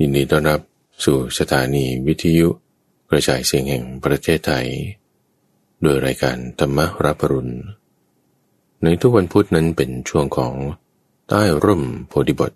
[0.00, 0.60] ยินดีต้อนรับ
[1.04, 2.48] สู่สถานีวิทยุ
[3.10, 4.66] กระจายเสียงแห่งประเทศไทย
[5.82, 7.54] โดยรายการธรรมรับรุณ
[8.82, 10.54] ในทุกวันพุธนั้นเป็นช่วงของ
[11.28, 12.52] ใต้ร่มโพธิบท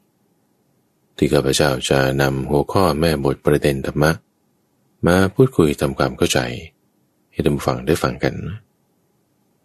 [1.16, 4.12] ที่ข้าพเจ้าจะนำหัวข้อแม่บทประเด็นธรรมะ
[5.07, 6.41] มาพูดคุยทำความเข้าใจ
[7.30, 8.34] ให้ท่านฟังได้ฟังกัน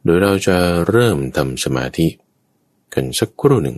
[0.03, 0.57] โดยเราจะ
[0.89, 2.07] เริ่มทำสมาธิ
[2.93, 3.77] กันสักครู่หนึ่ง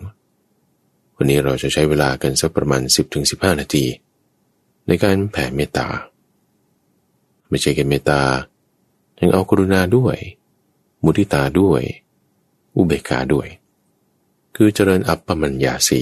[1.18, 2.81] วันนี้เราจะใช้เวลากันสักประมาณ
[3.21, 3.86] 10-15 นาที
[4.88, 5.88] ในการแผ่เมตตา
[7.49, 8.21] ไม่ใช่แค่เมตตา
[9.20, 10.17] ยังเอากรุณาด้วย
[11.04, 11.81] มุทิตาด้วย
[12.76, 13.48] อุเบกขาด้วย
[14.55, 16.02] คือเจริญอัปปมัญญาสี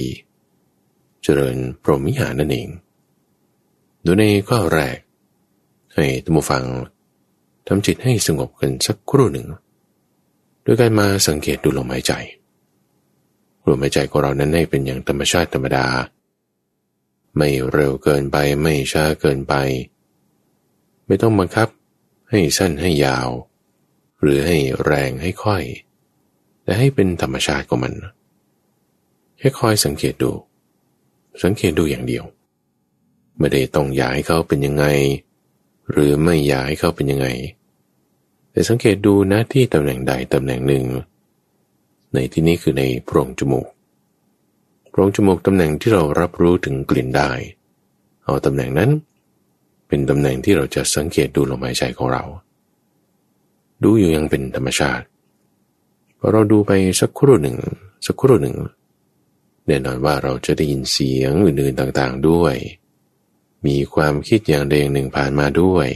[1.22, 2.68] เจริญพรหมิหารนั่นเอง
[4.04, 4.96] ดยในข้อแรก
[5.94, 6.64] ให้ตัมฟัง
[7.66, 9.46] ทำจิตให้สงบกันสักครู่หนึ่ง
[10.62, 12.12] โดยการมาสังเกตดูลมหายใจ
[13.68, 15.86] ลมหายใจของเรานั้นให้เป็นอย่างธรรมชาติธรรมดา
[17.36, 19.54] ไม่เร็วเกินไปไม่ช้าเกินไป
[21.06, 21.68] ไม่ต้องบังคับ
[22.30, 23.28] ให้สั้นให้ยาว
[24.20, 25.62] หรือให้แรงให้ค่อย
[26.62, 27.94] แต่ให้เป็นธรรมชาติของมัน
[29.38, 30.32] แค่คอยสังเกตดู
[31.42, 32.24] สังเกตดูอย่างเดียว
[33.38, 34.84] ไม่ได้ต้องอยากให้เขาเป็นยังไง
[35.90, 37.26] หรือไม่อยากให้เขาเป็นยังไง
[38.52, 40.84] แต่สังเกตดูนะที่ตำแหน่งใดตำแหน่งหนึ่ง
[42.14, 43.66] ในที่นี้คือในโพรงจมูก
[44.90, 47.30] โพรงจมูกตำแหน่งที่เรารับรู้ถึงกลิ่นได้
[48.24, 48.90] เอาตำแหน่งนั้น
[49.88, 52.24] เป็นตำแหน่งที่เราจะสังเกตดูลมหายใจของเรา
[53.82, 55.06] ดูอยู่ยังเป็นธรรมชาติ
[56.18, 57.58] พอเราดูไปสักครู่หนึ่ง
[58.06, 58.56] สักครู่หนึ่ง
[59.66, 62.54] แน่นอนว่าเราจะได้ยินเสียงอื่นๆต่างๆด้วย
[63.66, 65.88] มีความคิดอย่างใดอย่างหนึ่งผ่านมาด้วย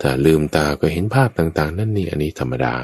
[0.00, 2.74] ถ้าลืมตาก็เห็นภาพต่างๆ นั่นนี่อันนี้ธรรมดา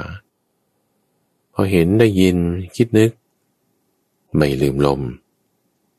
[1.53, 2.37] พอเห็นได้ยิน
[2.75, 3.11] คิดนึก
[4.37, 5.01] ไม่ลืมลม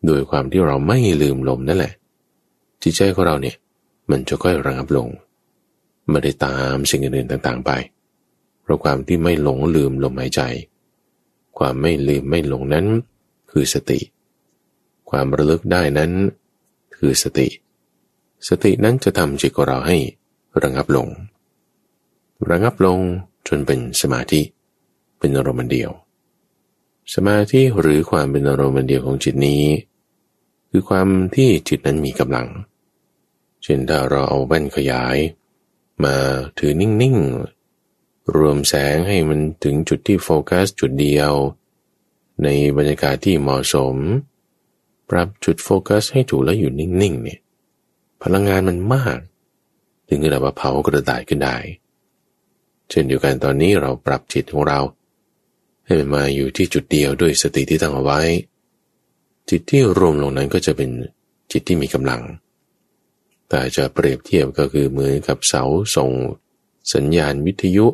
[0.06, 1.92] โดยความที่เราไม่ลืมลมนั่นแหละ
[2.82, 3.56] จิตใจของเราเนี่ย
[4.10, 5.08] มันจะค่อยระงับลง
[6.08, 7.70] ไม่ได้ตามสิ่งอื่นๆต่างๆไป
[8.62, 10.40] เพราะความที่ไม่หลงลืมลมหายใจ
[11.58, 12.86] ความไม่ลืมไม่หลงนั้น
[13.50, 14.00] คือสติ
[15.10, 16.12] ความระลึกได้นั้น
[16.96, 17.48] คือสติ
[18.48, 19.96] สตินั้นจะทำจิตของเราให้
[20.62, 21.08] ระงับลง
[22.50, 22.98] ระงับลง
[23.48, 24.40] จนเป็นสมาธิ
[25.24, 25.92] เป็นอารมณ์เดียว
[27.14, 29.64] สมาธิหรือความเป็นอารมณ์เดียวของจิตนี้
[30.70, 32.48] คือความที่จิตนั้นมีกำลัง
[33.62, 35.16] เช่นถ้าเราเอาแว่นขยาย
[36.04, 36.14] มา
[36.58, 41.32] ถือนิ่งๆ รวมแสงให้มันถึงจุดที่โฟกัสจุดเดียว
[42.42, 43.96] ในบรรยากาศที่เหมาะสม
[45.10, 47.40] ปรับจุดโฟกัสให้ถูกแล้วอยู่นิ่งๆเนี่ย
[48.22, 49.18] พลังงานมันมาก
[50.08, 51.56] ถึงจะแบบว่าเผากระต่ายขึ้นได้
[52.88, 54.80] เช่นเดียวกันตอนนี้เราปรับจิตของเรา
[55.84, 58.20] ให้มันมาอยู่ที่จุดเดียวด้วยสติที่ตั้งเอาไว้
[59.50, 60.90] จิตที่รวมลงนั้นก็จะเป็น
[61.52, 62.22] จิตที่มีกำลัง
[63.48, 65.62] แต่จะเปรียบเทียบก็คือเหมือนกับเสา
[65.96, 66.10] ส่ง
[66.94, 67.86] สัญญาณวิทยุ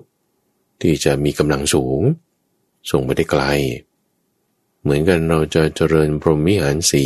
[0.81, 2.01] ที่จะมีกำลังสูง
[2.91, 3.43] ส่งไปได้ไกล
[4.83, 7.05] เหมือนกันเราจะเจริญพรหมิหารสี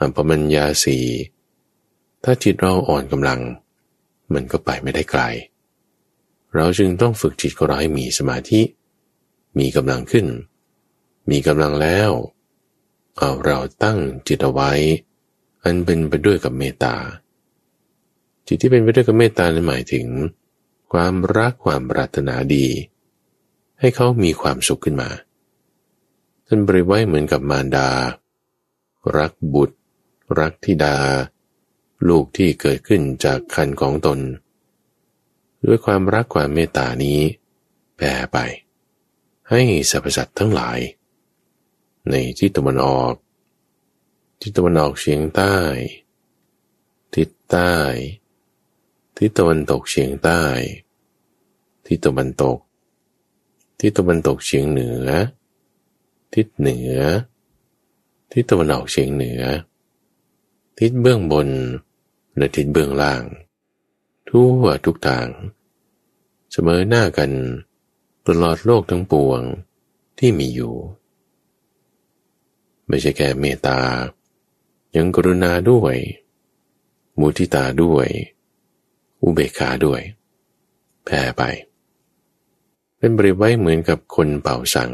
[0.00, 0.98] อัปมัญญาสี
[2.24, 3.40] ถ้าจิตเราอ่อนกำลัง
[4.32, 5.22] มันก็ไปไม่ได้ไกล
[6.54, 8.60] เราจึงต้องฝึกจิตของเราให้มีสมาธิ
[9.58, 10.26] มีกำลังขึ้น
[11.30, 12.10] มีกำลังแล้ว
[13.18, 14.72] เอาเราตั้งจิตเอาไว้
[15.64, 16.96] อันเป็นไปด้วยกับเมตตา
[18.46, 20.06] จิตที่เป็นไปด้วยกับเมตตานั้นหมายถึง
[20.92, 22.66] ความรักความปรารถนาดี
[23.80, 25.10] ให้เขามีความสุขขึ้นมา
[26.46, 27.88] ท่านบริไว้เหมือนกับมารดา
[29.16, 29.76] รักบุตร
[30.38, 30.96] รักธิดา
[32.08, 34.18] ลูกที่เกิดขึ้นจากคันของตน
[35.66, 37.20] ด้วยความรักความเมตตานี้
[37.96, 38.38] แผ่ไป
[39.50, 40.78] ให้สรรพสัตว์ทั้งหลาย
[42.10, 43.14] ในทิศตะวันออก
[44.40, 45.56] ทิศตะวันออกเฉียงใต้
[47.14, 47.74] ทิศใต้
[49.16, 50.42] ทิศตะวันตกเฉียงใต้
[51.86, 52.58] ทิศตะวันตก
[53.80, 55.06] ทิศตะวันตกเฉียงเหนือ
[56.34, 56.98] ทิศเหนือ
[58.32, 59.42] ทิศตะวันออกเฉียงเหนือ
[60.78, 61.48] ทิศเบื้องบน
[62.36, 63.22] และทิศเบื้องล่าง
[64.28, 65.28] ทั่วทุกทาง
[66.52, 67.30] เสมอหน้ากัน
[68.30, 69.40] ตลอดโลกทั้งปวง
[70.18, 70.74] ที่มีอยู่
[72.88, 73.78] ไม่ใช่แค่เมตตา
[74.96, 75.96] ยังกรุณาด้วย
[77.18, 78.06] มุทิตาด้วย
[79.22, 80.00] อุเบกขาด้วย
[81.04, 81.42] แผ่ไป
[82.98, 84.92] เป็นบริไว้เหมือนกับคนเป่าสัง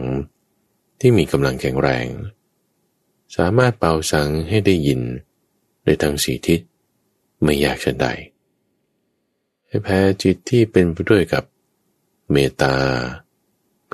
[1.00, 2.06] ที่มีกำลังแข็งแรง
[3.36, 5.00] สามารถเป่าสังให้ได้ยิน
[5.84, 6.60] ในทั้งสีทิศ
[7.42, 8.08] ไม่ยากเช่นใด
[9.66, 11.44] ให้แพ้จิตที่เป็นไปด้วยกับ
[12.30, 12.74] เมตตา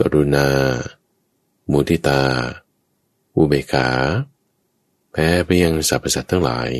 [0.02, 0.48] กรุณา
[1.70, 2.22] มุทิตา
[3.36, 3.88] อุเบกขา
[5.10, 6.70] แพ้ไปยังสรรพสัตว์ทั้งหลาย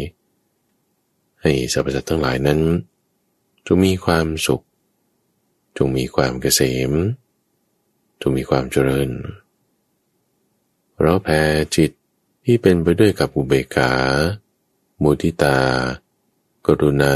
[1.42, 2.60] ให้สรรพสัตว์ทั้งหลายนั้น
[3.66, 4.64] จงมีความสุข
[5.76, 6.92] จงมีความเกษม
[8.20, 9.10] จงมีความเจริญ
[11.00, 11.40] เราแผ่
[11.76, 11.90] จิต
[12.44, 13.92] ที่เป็นไปด้วยกับอุเบกขา
[15.02, 15.58] มุทิตา
[16.66, 17.14] กรุณา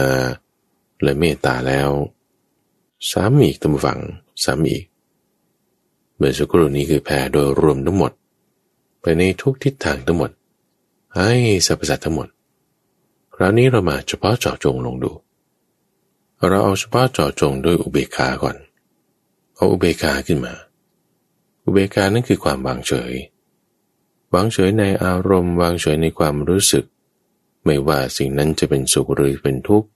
[1.03, 1.91] และเมตตาแล้ว
[3.11, 4.01] สามอีกตมฝัง
[4.45, 4.85] สามอีก
[6.17, 8.13] เมื่อสักครู่นี้คือแผ่โดยรวมทั้งหมด
[9.01, 10.31] ไปในทุกทิศทางทั้งหมด
[11.17, 11.31] ให้
[11.67, 12.29] สรรพสัตว์ทั้งหมด
[13.35, 15.11] คราวนี้เรามาเฉพาะเจาะจงลงดู
[16.49, 18.57] เราเอาเฉพาะเจาะจงด้วยอุเบกขาก่อน
[19.55, 20.55] เอาอุเบกขาขึ้นมา
[21.65, 23.15] อุเบกขานั่นคือความวางเฉย
[24.35, 26.85] วางเฉยในอารมณ์วางเฉยในความรู้สึก
[27.65, 29.89] ไม่ว่าสิ่งนั้นจะเป็นสุขหรือเป็นทุกข์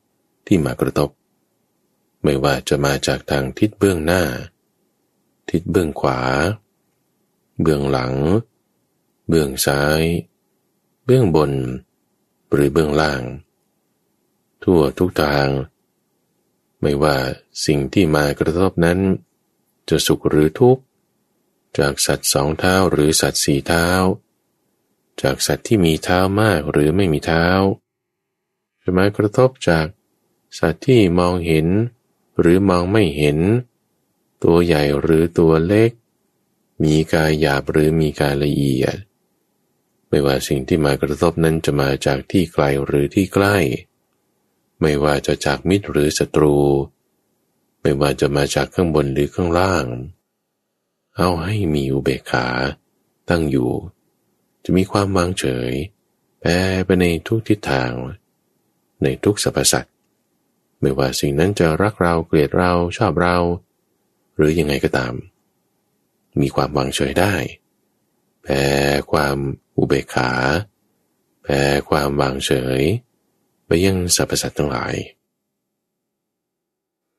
[0.46, 1.10] ที่มากระทบ
[2.22, 4.22] ไม่ว่าจะมาจากทางทิศเบื้องหน้า
[5.50, 6.20] ทิศเบื้องขวา
[7.60, 8.14] เบื้องหลัง
[9.28, 10.02] เบื้องซ้าย
[11.04, 11.52] เบื้องบน
[12.52, 13.22] หรือเบื้องล่าง
[14.62, 15.48] ทั่วทุกทาง
[16.80, 17.16] ไม่ว่า
[17.66, 18.98] สิ่งที่มากระทบนั้น
[19.88, 20.82] จะสุขหรือทุกข์
[21.78, 23.88] จากสัตว์สองเท้าหรือสัตว์สี่เท้า
[25.22, 27.46] จากสัตว์ที่มีเท้ามากหรือไม่มีเท้า
[28.82, 29.86] จะมากระทบจาก
[30.58, 31.66] สัตว์ที่มองเห็น
[32.40, 33.38] หรือมองไม่เห็น
[34.44, 35.90] ตัวใหญ่หรือตัวเล็ก
[36.85, 38.96] มีกายหยาบหรือมีกายละเอียด
[40.08, 43.56] ไม่ว่าสิ่งที่มากระทบนั้นจะมาจากที่ไกลหรือที่ใกล้
[44.81, 46.56] ไม่ว่าจะจากมิตรหรือศัตรู
[47.82, 49.85] ไม่ว่าจะมาจากข้างบนหรือข้างล่าง
[51.17, 52.46] เอาให้มีอุเบกขา
[53.29, 53.70] ตั้งอยู่
[54.64, 55.73] จะมีความวางเฉย
[56.40, 57.93] แผ่ไปในทุกทิศทาง
[59.02, 59.94] ในทุกสรรพสัตว์
[60.81, 63.38] ไม่ว่าสิ่งนั้นจะรักเราเกลียดเราชอบเรา
[64.38, 65.14] หรือยังไงก็ตาม
[66.40, 67.35] มีความวางเฉยได้
[68.43, 68.62] แผ่
[69.12, 69.37] ความ
[69.76, 70.31] อุเบกขา
[71.43, 72.50] แผ่ความวางเฉ
[72.81, 72.82] ย
[73.67, 74.94] ไปยังสรรพสัตว์ทั้งหลาย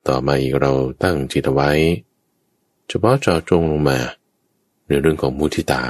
[0.08, 0.74] ต่อมาอีกเรา
[1.04, 1.72] ตั้งจิตไว้
[2.88, 4.00] เฉพาะจอจงลงมา
[4.88, 5.84] ในเรื่องของมุทิตา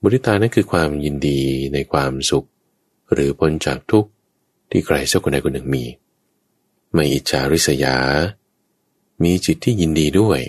[0.00, 1.40] มุทิตานั้นคือความยินดี
[1.72, 2.48] ในความสุข
[3.12, 4.10] หรือพ้นจากทุกข์
[4.70, 5.84] ที่ใครสักคนใดคนหนึ่งมี
[6.92, 7.96] ไม่อิจฉาริษยา
[9.22, 10.40] มีจิตที่ยินดีด้วย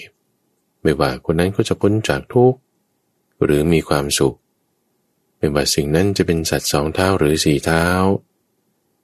[0.82, 2.60] ไม่ว่าคนนั้นก็จะพ้นจากทุกข์
[3.44, 4.38] หรือมีความสุข
[5.38, 7.86] ไม่ว่าสิ่งนั้นจะเป็นสัตว์สองเท้าหรือสี่เท้า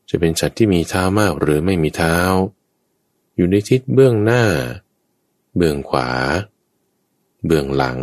[0.10, 2.18] จะเป็นสัตว์ที่มีเท้ามากหรือไม่มีเท้า
[3.36, 4.44] อยู่ในทิศเบื้องหน้า
[5.58, 6.10] เบื้องขวา
[7.46, 8.00] เบื้องหลัง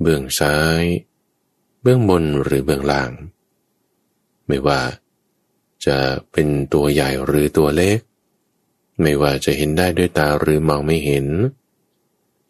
[0.00, 0.82] เบื้องซ้าย
[1.82, 3.10] เบื้องบนหรือเบื้องล่าง
[4.46, 4.80] ไม่ว่า
[5.86, 5.96] จะ
[6.32, 7.98] เป็นตัวใหญ่หรือตัวเล็ก
[9.00, 11.26] ไม่ว่าจะเห็นได้ด้วยตาหรือมองไม่เห็น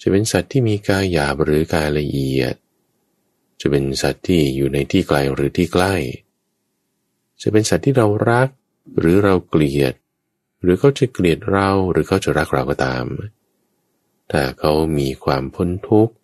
[0.00, 2.54] จะเป็นสัตว์ที่มีกายหยาบหรือกายละเอียด
[3.60, 5.94] จะเป็นสัตว์ที่อยู่ในที่ไกลหรือที่ใกล้
[7.42, 8.48] จะเป็นสัตว์ที่เรารัก
[8.98, 9.94] หรือเราเกลียด
[10.62, 13.06] หรือเขาจะเกลียดเราหรือเขาจะรักเราก็ตาม
[14.30, 16.14] ถ้าเขามีความพ้นทุกข์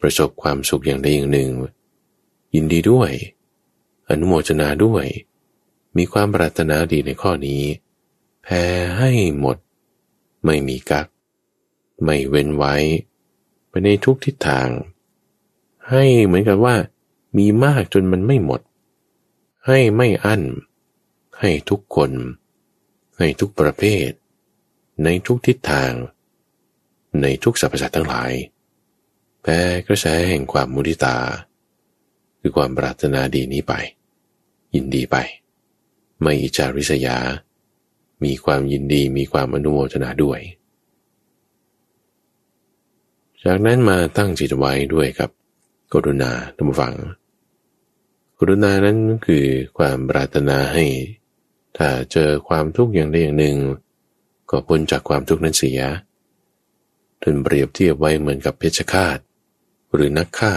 [0.00, 1.50] ประสบความสุขอย่างใดอย่างหนึ่ง
[2.54, 3.10] ยินดีด้วย
[4.08, 5.04] อนุโมทนาด้วย
[5.96, 7.62] มีความปรารถนาดีในข้อนี้
[8.42, 8.62] แพ้
[8.98, 9.56] ให้หมด
[10.44, 11.06] ไม่มีกัก
[12.04, 12.74] ไม่เว้นไว้
[13.68, 14.68] ไปในทุกทิศทาง
[15.90, 16.76] ให้เหมือนกับว่า
[17.38, 18.60] มีมากจนมันไม่หมด
[19.66, 20.42] ให้ไม่อั้น
[21.40, 22.10] ให้ทุกคน
[23.18, 24.08] ให้ทุกประเภท
[25.04, 25.92] ในทุกทิศทาง
[27.20, 28.32] ในทุกสรรพสัตว์ทั้งหลาย
[29.42, 31.16] แพ้กระแสแห่งความมุทิตา
[32.40, 33.74] คือความปรารถนาดีนี้ไป
[34.74, 35.16] ยินดีไป
[36.20, 37.18] ไม่อิจาริษยา
[38.24, 40.40] มีความยินดีมีความอนุโมทนาด้วย
[43.44, 45.30] จากนั้นมาตั้งจิตไว้ด้วยกับ
[45.92, 46.94] กรุณาทุกฝัง
[48.38, 49.46] กรุณานั้นคือ
[49.78, 50.84] ความปรารถนาให้
[51.76, 53.56] ถ้าเจอความทุกข์อย่างใดอย่างหนึ่ง
[54.50, 55.80] ก็พ้นจากความทุกข์นั้นเสีย
[57.22, 59.18] จนเปรียบเทียบไว้เหมือนกับเพชฌฆาต
[59.94, 60.54] หรือนักฆ่า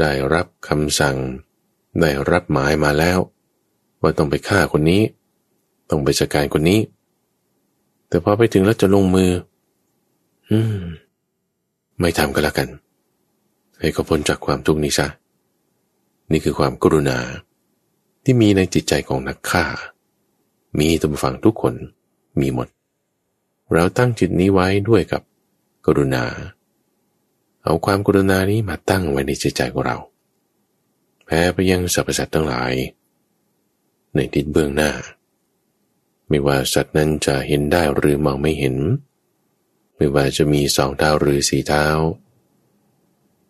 [0.00, 1.16] ได้รับคำสั่ง
[2.00, 3.18] ได้รับหมายมาแล้ว
[4.00, 5.02] ว่าต้องไปฆ่าคนนี้
[5.90, 6.80] ต้องไปจัดการคนนี้
[8.08, 9.30] แต่พอไปถึงแล้วจะลงมือ
[10.50, 10.80] อืม
[12.00, 12.68] ไม่ทำก็แล้วกัน
[13.80, 15.06] ให้เขาพ้นจากความทุกข์นี้ซะ
[16.30, 17.18] นี่คือความกรุณา
[18.24, 19.64] ที่มีในจิตใจของนักฆ่า
[20.78, 21.74] มีตัวฝังทุกคน
[22.40, 22.68] มีหมด
[23.72, 25.22] เราตั้งจิตนี้ไว้ด้วยกับ
[25.86, 26.24] กรุณา
[27.64, 29.96] เอาความกรุณานี้มาตั้งไว้ในจิตใจของเรา
[31.24, 32.72] แพ้ไปยังสรรพสัตว์ทั้งหลาย
[34.14, 34.90] ในทิศเบื้องหน้า
[36.30, 38.76] ไม่ว่าสัตว์นั้นจะเห็นได้หรือมองไม่เห็น
[39.96, 41.86] ไม่ว่าจะมีสองเท้าหรือสี่เท้า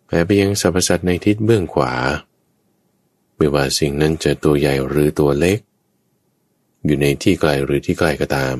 [0.05, 1.93] แพ้ไปยังสรรพสัตว์ในทิศเบื้องขวา
[3.35, 5.59] ไม่ว่าสิ่งนั้นจะตัวใหญ่หรือตัวเล็ก
[6.85, 8.57] อยู่ในที่ไกลหรือที่ไกล้ก็ตาม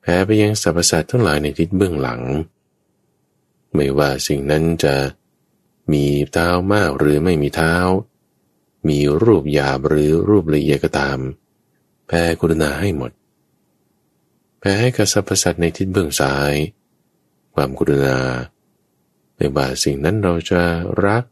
[0.00, 2.22] แผ่ไปยังสรรพสัตว์ทั้งหลายในทิศเบื้องหลัง
[3.74, 4.96] ไม่ว่าสิ่งนั้นจะ
[5.92, 7.74] มีเท้ามากหรือไม่มีเท้า
[8.88, 11.18] มีรูปหยาบหรือรูปละเอียดก็ตาม
[12.08, 13.12] แผ่กรุณาให้หมด
[14.58, 16.54] แผ่ให้กับสรรพสัตว์ในทิศเบื้องซ้าย
[17.54, 18.18] ความกรุณา
[19.36, 20.60] ไม่ว่าสิ่งนั้นเราจะ
[21.06, 21.24] รัก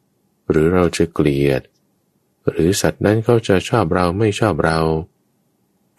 [0.51, 1.63] หรือเราจะเกลียด
[2.49, 4.79] หรือสัตว์นั้นเขาจะชอบเราไม่ชอบเรา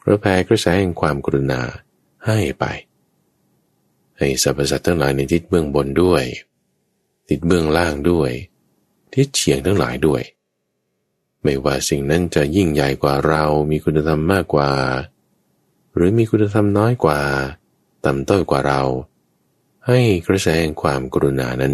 [0.03, 1.61] เราแผ่กระแสแห่งความกรุณา
[2.25, 2.65] ให้ไป
[4.17, 6.23] ให้สรรพสัตว์ทั้งหลายในทิศเบื้องบนด้วย
[7.27, 8.31] ทิศเบื้องล่างด้วย
[9.13, 10.21] ทิศเฉียงทั้งหลายด้วย
[11.49, 14.71] ไม่ว่าสิ่งนั้นจะยิ่งใหญ่กว่าเรา มีคุณธรรมมากกว่า
[15.95, 17.21] หรือมีคุณธรรมน้อยกว่า
[18.05, 18.81] ต่ำต้อยกว่าเรา
[19.87, 21.73] ให้กระแสแห่งความกรุณานั้น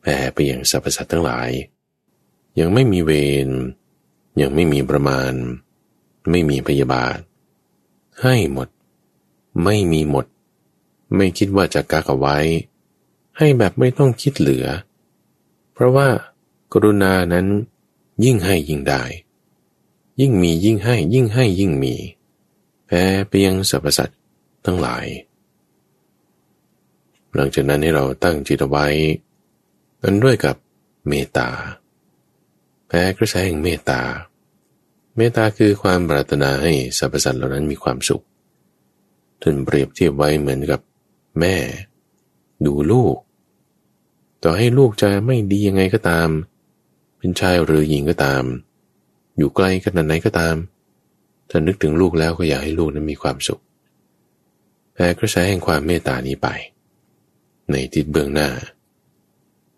[0.00, 1.50] แผ่ไปอยังสรรพสัตว์ทั้งหลาย
[2.58, 3.10] ยังไม่มีเว
[3.46, 3.48] ร
[4.40, 5.32] ยังไม่มีประมาณ
[6.30, 7.18] ไม่มีพยาบาท
[8.22, 8.68] ให้หมด
[9.64, 10.26] ไม่มีหมด
[11.16, 12.36] ไม่คิดว่าจะกักเอาไว้
[13.38, 14.66] ให้แบบไม่ต้องคิดเหลือ
[15.72, 16.08] เพราะว่า
[16.72, 17.46] กรุณานั้น
[18.24, 19.02] ยิ่งให้ยิ่งได้
[20.20, 21.94] ยิ่งมียิ่งให้ ยิ่งให้ยิ่งมี
[22.86, 24.18] แพ้ไปยังสรรพสัตว์
[24.64, 25.06] ทั้งหลาย
[27.34, 28.86] หลังจากนั้นให้เราตั้งจิตไว้
[30.02, 30.56] อันด้วยกับ
[31.08, 31.48] เมตตา
[32.88, 34.00] แพ้กระแสแห่งเมตตา
[35.16, 38.24] เมตตาคือความปรารถนาให้สรรพสัตว์เหล่านั้นมีความสุข
[39.42, 40.80] ท่านเปรียบเทียบไว้เหมือนกับ
[41.40, 41.56] แม่
[42.66, 43.16] ดูลูก
[44.42, 48.44] ต่อให้ลูกจะไม่ดียังไงก็ตามเเป็นชายหรือหญิงก็ตาม
[49.36, 50.56] อยู่ไกลขนาดไหนก็ตาม
[51.50, 53.62] ถ้านึกถึงลูกแล้วก็อยากให้ลูกนั้นมีความสุข
[54.94, 56.48] แผ่กระแสแห่งความเมตตานี้ไป
[57.70, 58.50] ในทิศเบื้องหน้า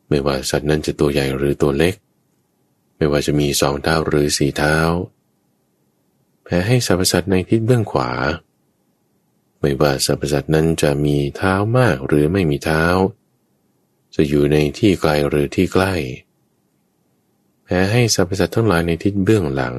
[0.08, 1.94] ไม่ว่าสัตว์นั้นจะตัวใหญ่หรือตัวเล็ก
[2.96, 4.76] ไม่ว่าจะมีสองเท้าหรือสี่เท้า
[6.44, 8.10] แผ่ให้สรรพสัตว์ในทิศเบื้องขวา
[9.60, 12.84] ไม่ว่าสรรพสัตว์นั้นจะมีเท้ามากหรือไม่มีเท้า
[14.14, 15.94] จะอยู่ในที่ไกลหรือที่ใกล้
[17.70, 19.76] แผ่ให้สรรพสัตว์ทั้งหลายในทิศเบื้องหลัง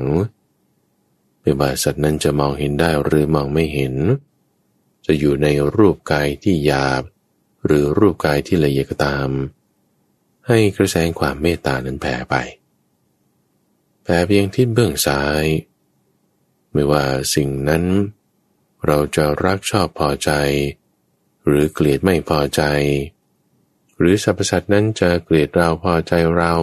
[1.42, 3.96] ไม่ว่าสัตว์นั้นจะมองเห็นได้หรือมองไม่เห็น
[5.06, 7.04] จะอยู่ในรูปกายที่หยาบ
[7.66, 9.30] หรือรูปกายที่ละเอียดก็ตาม
[10.48, 12.36] ให้กระแสความเมตตานั้นแผ่ไป
[14.04, 15.44] แผ่เพียงทิศเบื้องซ้าย
[16.74, 17.04] ไม่ว่า
[17.36, 17.84] สิ่งนั้น
[18.86, 20.32] เราจะรักชอบพอใจ
[21.46, 22.62] หรือเกลียดไม่พอใจ
[23.98, 26.54] หรือสรรพสัตว์นั้นจะเกลียดเราพอใจเรา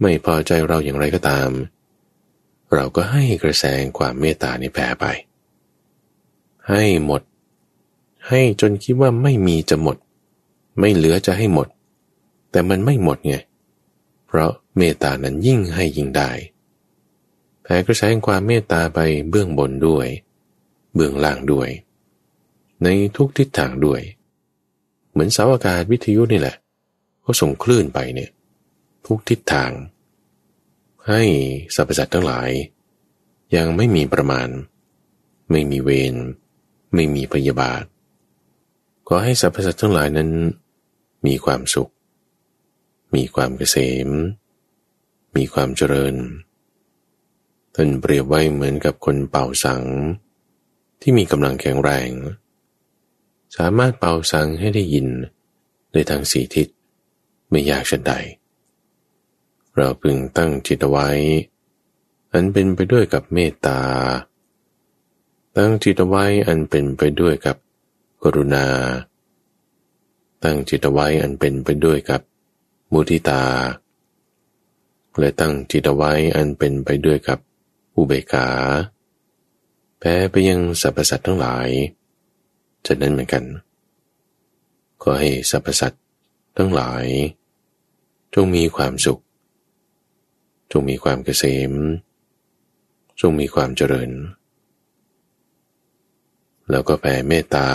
[0.00, 1.50] ไม่พอใจเราอย่างไรก็ตาม
[2.74, 3.64] เราก็ให้กระแส
[3.98, 5.04] ความเมตตานี้แผ่ไป
[6.68, 7.22] ให้หมด
[8.28, 9.96] ให้จนคิดว่าไม่มีจะหมด
[10.78, 11.68] ไม่เหลือจะให้หมด
[12.50, 13.34] แต่มันไม่หมดไง
[14.26, 16.30] เพราะเมตตานั้นยิ่งให้ยิ่งได้
[17.62, 18.98] แผ่กระแสความเมตตาไป
[19.30, 20.06] เบื้องบนด้วย
[20.94, 21.68] เบื้องล่างด้วย
[22.82, 24.00] ในทุกทิศทางด้วย
[25.10, 26.56] เหมือนเสาอากาศวิทยุนี่แหละ
[27.22, 28.30] เขาส่งคลื่นไปเนี่ย
[29.06, 29.72] ทุกทิศทาง
[31.08, 31.22] ให้
[31.74, 32.50] สรรพสัตว์ทั้งหลาย
[33.56, 34.48] ยังไม่มีประมาณ
[35.50, 36.14] ไม่มีเวร
[36.94, 37.84] ไม่มีพยาบาท
[39.08, 40.30] ก็ให้สรรพสัตว์ทั้งหลายนั้น
[41.26, 41.92] มีความสุข
[43.14, 44.08] มีความเกษม
[45.36, 46.14] มีความเจริญ
[47.74, 49.84] ท่านเปรียบไว้เหมือนกับคนเป่าสัง
[51.00, 52.10] ที่มีกำลังแข็งแรง
[53.56, 55.08] สามารถเป่าสังให้ได้ยิน
[55.92, 56.68] ในทางสีทิศ
[57.50, 58.14] ไม่ยากชันใด
[59.76, 61.08] เราพึงตั้งจิตไว้
[62.32, 63.80] อันเป็นไปด้วยกับเมตตา
[65.56, 67.56] ตั้งจิตไว้อันเป็นไปด้วยกับ
[68.22, 68.66] กรุณา
[70.42, 72.20] ตั้งจิตไว้อันเป็นไปด้วยกับ
[72.92, 73.42] มุทิตา
[75.18, 77.38] และตั้งจิตไว้อันเป็นไปด้วยกับ
[77.96, 78.48] อุเบกขา
[79.98, 81.68] แพ้ไปยังสรรพสัตว์ทั้งหลาย
[82.86, 83.44] จะนั้นเหมือนกัน
[85.02, 86.02] ก็ให้สรรพสัตว์
[86.56, 87.04] ทั้งหลาย
[88.34, 89.22] จงมีความสุข
[90.72, 91.72] จงมีความเกษม
[93.20, 94.10] จงมีความเจริญ
[96.70, 97.68] แล้วก็แผ่เมตตา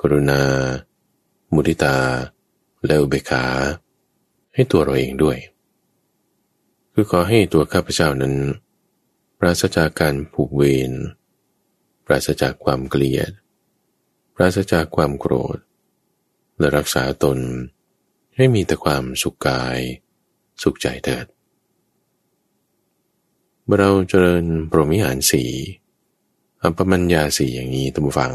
[0.00, 0.42] กรุณา
[1.52, 1.98] มุทิตา
[2.84, 3.46] และอุเบกขา
[4.54, 5.38] ให้ตัวเราเองด้วย
[6.92, 8.34] คือขอให้ตัวข้าพเจ้านั้น
[9.38, 10.92] ปราศจากการผูกเวร
[12.06, 13.30] ปราศจากความเกลียด
[14.34, 15.58] ปราศจากความโกรธ
[16.58, 17.38] และรักษาตน
[18.36, 19.78] ให้มีแต่ความสุขกาย
[20.62, 21.26] สุขใจเถิด
[23.72, 25.42] เราเจริญปรมิหารสี
[26.62, 28.32] อัปมัญญาสีอย่างนี้ตั้งฟัง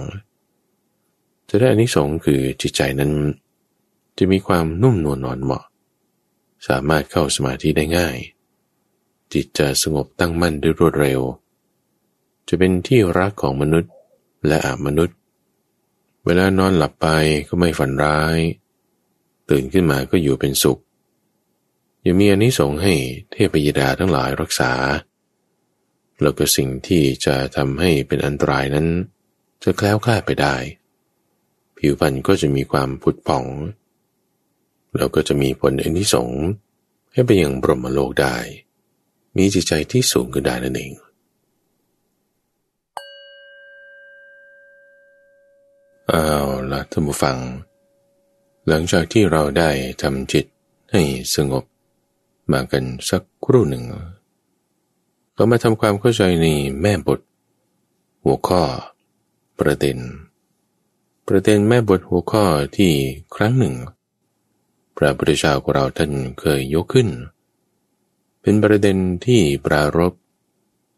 [1.50, 3.12] จะได้อานิสงส์คือจิตใจนั้น
[4.18, 5.64] จะมีความนุ่มนวลนอนเหมาะ
[6.68, 8.18] สามารถเข้าสมาธิได้ง่าย
[9.34, 11.22] จิตจะสงบตั้งมั่นด้วยรวดเร็ว
[12.48, 13.92] จะเป็นที่รักของมนุษย์
[14.48, 15.18] และอามนุษย์
[16.26, 17.08] เวลานอนหลับไป
[17.48, 18.40] ก็ไม่ฝันร้าย
[19.50, 20.80] ตื่นขึ้นมาก็อยู่เป็นสุข
[22.06, 22.94] ยังมีอนิสงส์ให้
[23.32, 24.74] เทพยดาทั้งหลายรักษา
[26.22, 28.88] แล้วก็สิ่งที่จะทำให้เป็นอันตรายนั้น
[29.64, 30.56] จะแคล้วคลาดไปได้
[31.78, 33.46] ผิวพรรณก็จะมีความผุดผ่อง
[34.98, 36.42] แล้วก็จะมีผลอนิสงส์
[37.14, 38.38] ให้ไปยังบรมโลกได้
[39.38, 40.94] มีจิตใจที่สูงขึ้นได้นั่นเอง
[46.08, 46.28] เอา
[46.72, 47.38] ละท่านผู้ฟัง
[48.68, 49.70] หลังจากที่เราได้
[50.02, 50.46] ทำจิต
[50.92, 51.02] ให้
[51.36, 51.64] สงบ
[52.52, 53.84] มากันสักครู่หนึ่ง
[55.41, 56.48] ก็มาทำความเข้าใจใน
[56.81, 57.19] แม่บท
[58.24, 58.62] หัวข้อ
[59.60, 59.98] ประเด็น
[61.27, 62.46] ประเด็นแม่บทหัวข้อ
[62.77, 62.93] ที่
[63.36, 63.75] ครั้งหนึ่ง
[64.98, 67.10] พระพุทธเจ้าของเราท่านเคยยกขึ้น
[68.41, 70.13] เป็นประเด็นที่ปรารบ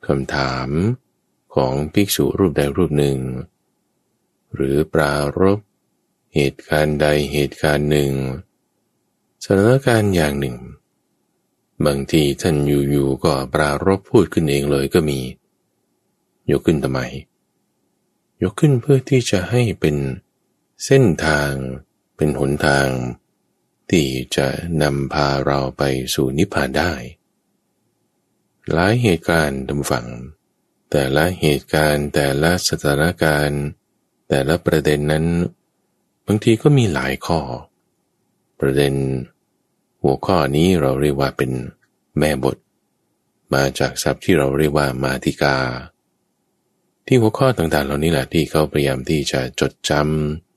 [0.07, 0.69] คำถาม
[1.55, 3.17] ของภิกษุรูปใดรูปหนึ่ง
[4.53, 5.59] หรือปรารบ
[6.35, 8.11] เหตุการณ์ใดเหตุการณ์หนึ่ง
[9.43, 10.57] สถานการณ์อย่างหนึ่ง
[11.85, 12.55] บางทีท่าน
[12.91, 15.19] อยู่ๆก็ปรารบพูดขึ้นเองเลยก็มี
[16.51, 16.99] ยกขึ้นทำไม
[18.43, 19.95] ยกขึ้นเพื่อที่จะให้เป็น
[20.85, 21.51] เส้นทาง
[22.15, 22.87] เป็นหนทาง
[23.89, 24.47] ที่จะ
[24.81, 25.83] นำพาเราไป
[26.13, 26.93] สู่นิพพานได้
[28.71, 30.07] หลายเหตุการณ์ดำฝัง
[30.91, 33.61] แต่ละเหตุการณ์แต่ละสถานการณ์
[34.29, 35.25] แต่ละประเด็นนั้น
[36.25, 37.41] บางทีก็มีหลายข้อ
[38.59, 38.93] ประเด็น
[40.03, 41.51] หัวข้อนี้เราเรียกว่าเป็น
[42.17, 42.57] แม่บท
[43.53, 45.57] มาจากศัพท์ที่เราเรียกว่ามาติกา
[47.05, 49.91] ที่หัวข้อต่างๆ เหล่านี้แหละที่เขาพยายามที่จะจดจ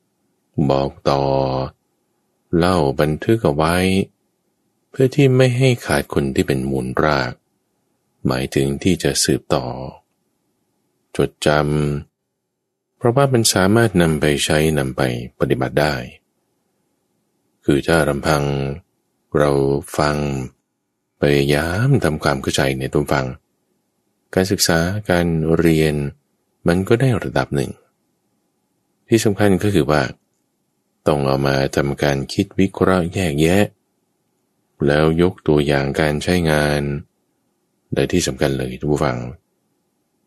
[0.02, 1.22] ำบอกต่อ
[2.56, 3.76] เล่าบันทึกเอาไว้
[4.90, 7.32] เพื่อที่ไม่ให้ขาดคนที่เป็นมูลราก
[8.26, 9.66] หมายถึงที่จะสืบต่อ
[11.16, 15.02] จดจำเพราะว่ามันสามารถนำไปใช้นำไป
[15.38, 15.95] ปฏิบัติได้
[17.64, 18.42] คือถ้าลำพัง
[19.38, 19.50] เรา
[19.99, 20.16] ฟัง
[21.20, 23.26] พยายามทำความเข้าใจในตัวฟัง
[24.34, 24.78] การศึกษา
[25.10, 25.26] การ
[25.58, 25.94] เรียน
[26.68, 27.70] มันก็ได้ระดับหนึ่ง
[29.08, 30.02] ที่สำคัญก็คือว่า
[31.06, 33.64] ต้องเอามาทำการคิดวิเคราะห์แยกแยะ
[34.86, 36.82] แล้วยกตัวอย่างการใช้งาน
[37.92, 39.18] และที่สำคัญเลยทุกฟัง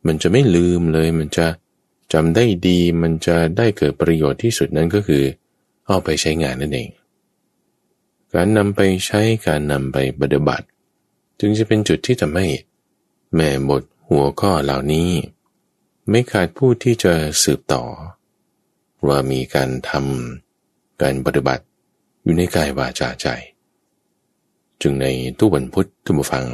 [0.05, 1.47] มันจะไม่ลืมเลยมันจะ
[2.13, 5.23] จำได้ดีมันจะได้เกิดประโยชน์ที่สุดนั้นก็คือ
[5.87, 6.89] เอาไปใช้งานนั่นเอง
[8.33, 10.65] การนำไปใช้การนำไปปฏิบัติ
[11.39, 12.47] จึงจะเป็นจุดที่ทำให้
[13.35, 15.09] แม่บทหัวข้อเหล่านี้
[16.09, 17.13] ไม่ขาดผู้ที่จะ
[17.43, 17.83] สืบต่อ
[19.07, 21.63] ว่ามีการทำการปฏิบัติ
[22.23, 23.27] อยู่ในกายวาจาใจ
[24.81, 26.45] จึงในตู้วันพุทธทุกฟัง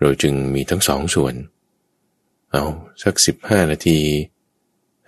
[0.00, 1.34] เราจึงมีทั้งสองส่วน
[2.50, 2.64] เอา
[3.02, 3.98] สักสิบห้านาที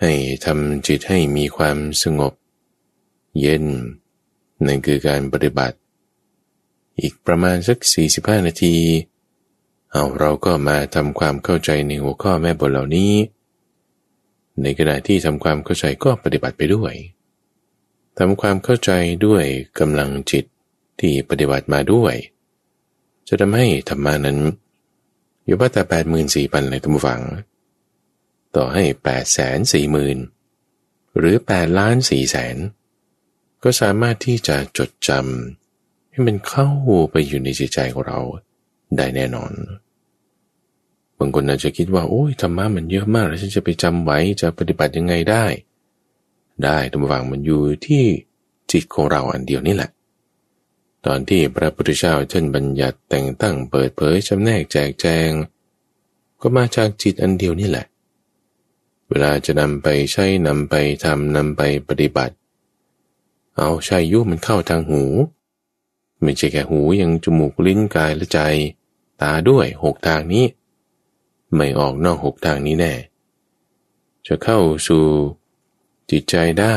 [0.01, 0.13] ให้
[0.45, 2.33] ทำจิตให้มีความสงบ
[3.41, 3.65] เย็น
[4.67, 5.77] นั่นคือการปฏิบัติ
[7.01, 7.79] อีกประมาณสัก
[8.13, 8.77] 45 นาที
[9.93, 13.13] เอาเราก็มาทำความเข้าใจในหัวข้อแม่บทเหล่านี้
[14.63, 16.95] ในขณะที่ทำความเข้าใจก็ปฏิบัติไปด้วย
[18.19, 18.91] ทำความเข้าใจ
[19.27, 19.45] ด้วย
[19.81, 20.45] กำลังจิต
[21.01, 22.15] ที่ปฏิบัติมาด้วย
[23.29, 24.39] จะทำให้ธรรมานั้น
[25.45, 27.23] อยู่ว่าแต่แปดหมื่นสี่พันเลยทุกฝัง
[28.57, 30.19] ต่อให้แปดแสนสี่หมื่น
[31.19, 32.57] หรือแปดล้านสี่แสน
[33.63, 36.69] ก็สามารถที่จะจดจำให้มันเข้า
[37.11, 38.21] ไปอยู่ในจิตใจของเรา
[38.97, 39.53] ได้แน่นอน
[41.19, 45.45] บางคนอาจจะคิดว่าโอ้ยธรรมะมันเยอะมากแล้วฉันจะไปจำไว้จะปฏิบัติยังไงได้
[46.65, 48.05] ได้ทุกฝังมันอยู่ที่
[48.73, 49.91] จิตของเราอันเดียวนี่แหละ
[51.07, 55.31] ตอนที่พระพุทธเจ้าท่านบัญญัติแต่งตั้งเปิดเผยจำแนกแจกแจง
[56.41, 57.87] ก็มาจากจิตอันเดียวนี่แหละ
[59.09, 62.35] เวลาจะนำไปใช้นำไปทำนำไปปฏิบัติ
[63.59, 65.03] เอาช้ยุมันเข้าทางหู
[66.23, 68.39] ไม่ใช่แค่หูยังจมูกลิ้นกายและใจ
[69.23, 70.47] ตาด้วยหกทางนี้
[71.55, 72.95] ไม่ออกนอกหกทางนี้แน่
[74.27, 75.05] จะเข้าสู่
[76.11, 76.77] จิตใจได้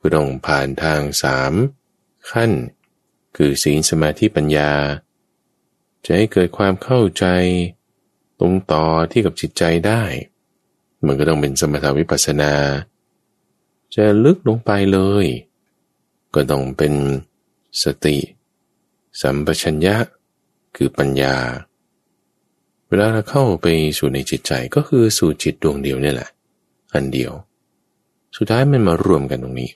[0.00, 1.52] ก็ต้องผ่านทางสาม
[2.30, 2.50] ขั้น
[3.36, 4.72] คือศีลสมาธิปัญญา
[6.04, 7.24] จะให้เกิดความเข้าใจ
[8.40, 10.02] ตรงต่อที่กับจิตใจได้
[11.06, 12.52] มันก็ต้องเป็นสมถาวิปัสนา
[13.94, 15.26] จะลึกลงไปเลย
[16.34, 16.94] ก็ต้องเป็น
[17.82, 18.16] สติ
[19.20, 19.96] สัมปชัญญะ
[20.76, 21.34] คือปัญญา
[22.88, 23.66] เวลาเราเข้าไป
[23.98, 26.30] สู่ในจิตใจก็คือสู่จิตดวงเดียวนี่แหละ
[26.94, 27.32] อันเดียว
[28.36, 29.70] สุดท้ายมันมารวมกันตรงนี้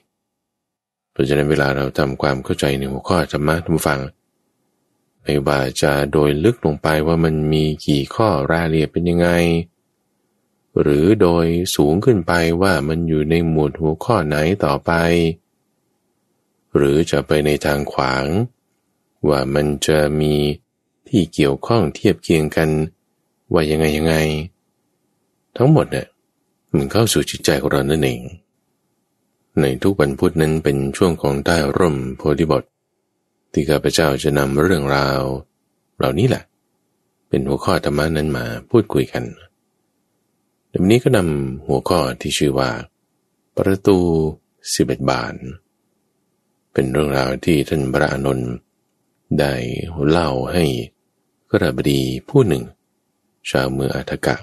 [1.11, 3.99] เพราะฉะนั้นเวลาเราทำความเข้าใจในหัวข้อธรรมะท่านฟัง
[5.21, 9.29] ไม่ว่าจะโดยลึกลงไปว่ามันมีกี่ข้อรายละเอียดเป็นยังไง
[10.81, 14.91] หรือโดยสูงขึ้นไปว่ามันอยู่ในหมวดหัวข้อไหนต่อไป
[16.75, 18.23] หรือจะไปในทางขวาง
[19.27, 20.33] ว่ามันจะมี
[21.09, 22.69] ที่เกี่ยวข้องเทียบเคียงกัน
[23.53, 24.15] ว่ายังไงยังไง
[25.57, 26.07] ทั้งหมดเนี่ย
[26.75, 28.21] มันเข้าสู่จิตใจของเรานั่นเอง
[29.61, 32.63] ในทุกวันพุธนั้นเป็นช่วงของใต้ร่มโพธิบท
[33.51, 35.21] ที่ข้าพเจ้าจะนำเรื่องราว
[35.97, 36.43] เหล่านี้แหละ
[37.29, 39.23] เป็นหัวข้อธรรมานั้นมาพูดคุยกัน
[40.71, 42.69] วันนี้ก็นำหัวข้อที่ชื่อว่า
[43.57, 43.97] ประตู
[44.73, 45.33] สิบเอ็ดบาน
[46.73, 48.39] เป็นเรื่องราวที่ท่านพระอนุน
[49.39, 49.53] ได้
[50.07, 50.65] เล่าให้
[51.51, 52.63] กระบดีผู้หนึ่ง
[53.49, 54.35] ชาวเมืองอัฐกะ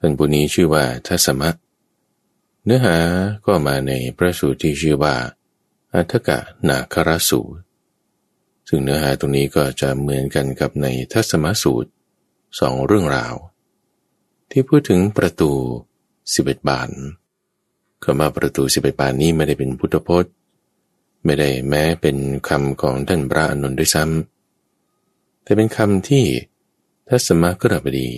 [0.00, 1.50] ท่านผู้นี้ชื่อว่าทัศมะ
[2.64, 2.96] เนื้อหา
[3.46, 5.14] ก็มาในพระสูตรที่ชื่อว่า
[5.94, 7.60] อัฐกะนาครสูตร
[8.68, 11.90] ซึ่งเนื้อหาตรงนี้ก็จะเหมือนกันกับในทัศมสูตร
[12.60, 13.34] สองเรื่องราว
[14.50, 15.52] ที่พูดถึงประตู
[16.34, 16.90] สิบเอ็ดบาน
[18.02, 20.32] คำว่าประตูสิบเอ็ดบานนี้ไม่ได้เป็นพุทธพจน์
[21.24, 22.16] ไม่ได้แม้เป็น
[22.48, 26.24] คำของท่านพระอนุนด้วยซ้ำแต่เป็นคำที่
[27.08, 28.10] ทัศมกรบดี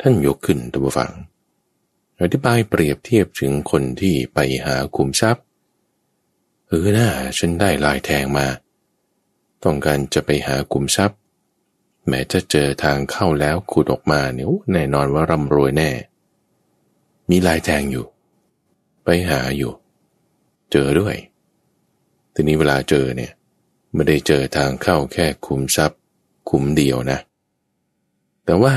[0.00, 1.12] ท่านยกขึ้นตัวฟัง
[2.20, 5.44] อธิบายเปรียบเทียบถึงคนที่ไปหาคุมทรัพย์
[6.66, 8.46] เออหน้าฉันได้ลายแทงมา
[9.64, 11.18] ต้องการจะไปหาคุมทรัพย์
[12.08, 15.90] แม้จะเจอทางเข้าแล้วขุดออกมาเนี่ยแน่นอนว่าร่ำรวยแน่
[17.30, 18.06] มีลายแทงอยู่
[19.04, 19.72] ไปหาอยู่
[20.72, 21.16] เจอด้วย
[22.40, 23.32] ทีนี้เวลาเจอเนี่ย
[23.94, 25.98] ไม่ได้เจอทางเข้าแค่คุมทรัพย์
[26.50, 27.18] คุมเดียวนะ
[28.44, 28.74] แต่ว่า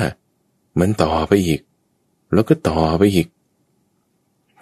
[0.80, 1.62] มันต่อไปอีก
[2.34, 3.28] แล้วก็ต่อไปอีก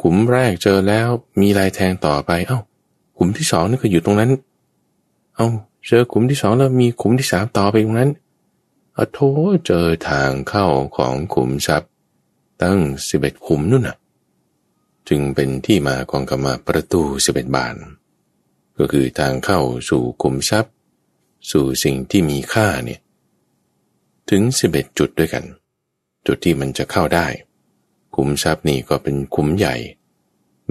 [0.01, 1.07] ขุมแรกเจอแล้ว
[1.41, 2.59] มีลายแทงต่อไป เอา้า
[3.17, 4.31] ขุมที่สองนี่ก็อยู่ตรงนั้น
[5.35, 5.49] เอา้า
[5.88, 8.12] เจอขุมที่สองแล้วมีขุมที่สามต่อไปตรงนั้น
[8.97, 9.19] อโท
[9.65, 10.65] เจอทางเข้า
[10.97, 11.91] ของขุมทรัพย์
[12.62, 13.97] ตั้งสิบเอ็ดขุมนู่นน่ะ
[15.09, 17.75] จึงเป็นที่มาของคำว่าประตูสิบเอ็ดบาน
[18.79, 20.73] ก็คือทางเข้าสู่ขุมทรัพย์
[21.51, 22.99] สู่สิ่งที่มีค่าเนี่ย
[24.29, 25.45] ถึงสิบเอ็ดจุดด้วยกัน
[26.27, 27.27] จุดที่มันจะเข้าได้
[28.15, 29.75] ขุมทรัพย์นี่ก็เป็นขุมใหญ่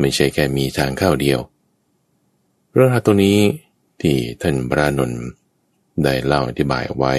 [0.01, 1.38] ไม่ใช่แค่มีทางเข้าเดียว
[2.73, 3.38] เรื่องราวตัวนี้
[4.01, 5.25] ที่ท่านบรานนท์
[6.05, 7.14] ได้เล่าอธิบายไว้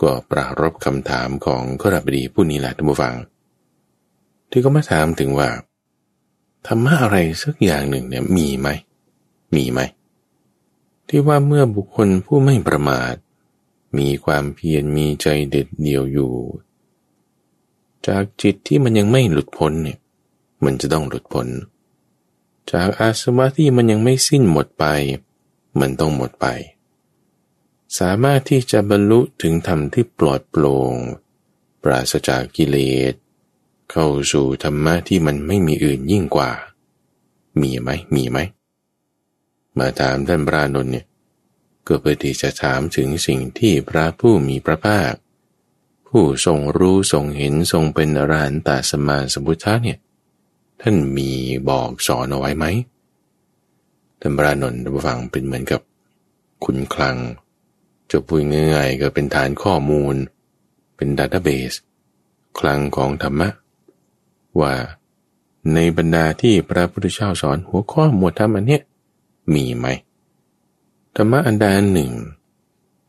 [0.00, 3.14] ก็ปรารบคำถามของขรบดีผู้นี้แหละท่านผู้ฟัง
[4.50, 5.48] ที่ก็มาถามถึงว่า
[6.66, 8.68] ธรรมะอะไรสักอย่างหนึ่งเนี่ยมีไหม
[9.54, 9.80] มีไหม
[11.08, 13.14] ที่ว่าเมื่อบุคคลผู้ไม่ประมาท
[13.98, 16.32] มีความเพียรมีใจเด็ดเดี่ยวอยู่
[18.06, 19.98] จากจิตที่มันยังไม่หลุดพ้นเนี่ย
[20.64, 21.48] มันจะต้องหลุดพ้น
[22.70, 24.84] จากอาสวะที่มันยังไม่สิ้นหมดไป
[25.80, 26.46] มันต้องหมดไป
[27.98, 30.94] สามารถที่จะบรรลุถึงธรรมที่ปลอดโปร่ง
[31.82, 32.76] ปราศจากกิเล
[33.12, 33.14] ส
[33.90, 36.50] เข้าสู่ธรรมะที่มันไม่มีอื่นยิ่งกว่า
[37.60, 38.38] มีไหม มีไหม
[39.78, 41.06] มาถามท่านพระนนท์เนี่ย
[41.86, 45.12] ก็เพื่อที่จะถามถึงสิ่งที่พระผู้มีพระภาค
[46.08, 49.98] ผู้ทรงรู้ทรงเห็นทรงเป็นอรหันตสมาสมุทธะเนี่ย
[50.82, 51.30] ท่านมี
[51.68, 52.64] บอกสอนเอาไว้ไหม
[54.20, 55.80] ท่านพระนนท์ฟังเป็นเหมือนกับ
[56.64, 57.16] คุณคลัง
[58.10, 58.42] จะพูด
[58.74, 60.14] ง่ายๆก็เป็นฐานข้อมูล
[60.96, 61.72] เป็นดัตเตอร์เบส
[62.58, 63.48] คลังของธรรมะ
[64.60, 64.72] ว่า
[65.74, 68.82] ในบรรดาที่พระพุทธเจ้าสอนหัวข้อหมวดธรรมอันเนี้ย
[69.54, 69.86] มีไหม
[71.16, 72.12] ธรรมะอันใดอันหนึ่ง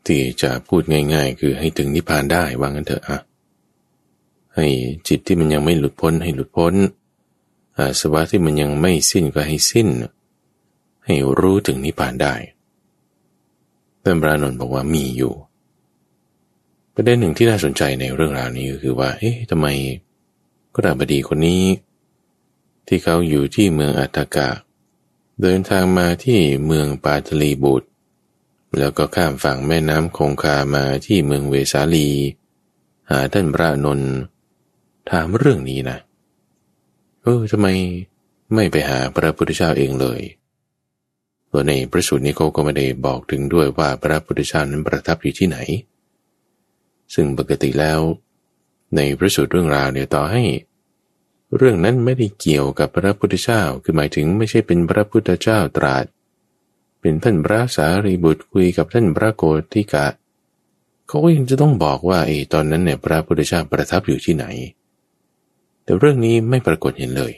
[0.05, 0.81] ที่จะพูด
[1.13, 3.19] ง่าย ๆ คือให้ถึงนิพพานได้ว่างั้นเถอะอะ
[4.55, 4.67] ให้
[5.07, 6.73] จิตที่มันยังไม่หลุดพ้นให้หลุดพ้น
[7.77, 9.87] อาสวะที่มันยังไม่สิ้นก็ให้สิ้น
[11.05, 12.35] ให้รู้ถึงนิพพานได้
[14.03, 15.33] ท่านพระนนท์บอกว่ามีอยู่
[16.93, 19.67] ประเด็นหนึ่งที่น่าสนใจในเรื่องราวนี้ก็คือว่า เอ๊ะทำไม
[20.73, 21.63] ก็ดาบดีคนนี้
[22.87, 24.49] ที่เขาอยู่ที่เมืองอัตกะ
[25.41, 27.89] เดินทางมาที่เมืองปาตลีบุตร
[28.79, 32.09] แล้วก็ข้ามฝั่งแม่น้ำคงคามาที่เมืองเวสาลี
[33.09, 34.13] หาท่านพระนนท์
[35.09, 35.97] ถามเรื่องนี้นะ
[37.23, 37.67] เออทำไม
[38.53, 40.21] ไม่ไปหาพระพุทธเจ้าเองเลย
[41.51, 45.57] ตัวในพระสูตรนี้เขาก็ไม่ได้บอกถึงด้วยว่าพระพุทธเจ้านั้นประทับอยู่ที่ไหน
[47.13, 47.99] ซึ่งปกติแล้ว
[48.95, 50.43] ในพระสูตรเรื่องราวเนี่ยต่อให้
[51.57, 56.05] เรื่องนั้นไม่ได้เกี่ยวกับพระพุทธเจ้า คือหมายถึงไม่ใช่เป็นพระพุทธเจ้าตรัส
[57.01, 60.07] เป็นท่านพระสารีบุตรคุยกับท่านพระโกธิกะ
[61.07, 64.45] เขาก็ยังจะต้องบอกว่าไอ้ตอนนั้นเนี่ยพระพุทธเจ้าประทับอยู่ที่ไหน
[65.83, 67.33] แต่เรื่องนี้ไม่ปรากฏเห็นเลย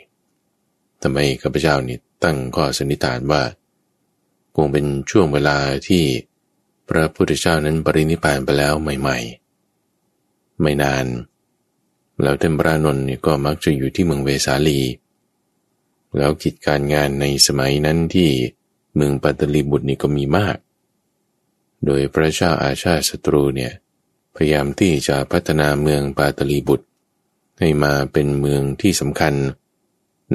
[1.01, 3.43] ทำไมข้าพเจ้านี่ตั้งข้อสันนิษฐานว่า
[4.55, 6.03] คงเป็นช่วงเวลาที่
[6.89, 9.17] พระพุทธเจ้านั้นปรินิพานไปแล้วใหม่
[9.89, 11.05] ๆ ไม่นาน
[12.21, 14.79] แล้วเทมปรานนท์เนี่ยก็มักจะอยู่ที่เมืองเวสาลี
[16.17, 18.29] แล้วกิจการงานในสมัยนั้นที่
[18.95, 20.57] เมืองปัตตลีบุตรนี่ก็มีมาก
[21.85, 23.73] โดยพระเจ้าอาชาศัตรูเนี่ย
[24.35, 26.87] พยายามที่จะพัฒนาเมืองปาตลีบุตร
[27.59, 29.33] ให้มาเป็นเมืองที่สำคัญ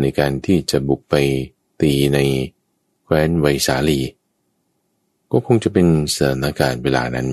[0.00, 1.14] ในการที่จะบุกไป
[1.80, 2.18] ตีใน
[3.04, 4.00] แคว้นไวสาลี
[5.30, 7.28] ก็คงจะเป็นสถานการณ์เวลานั้น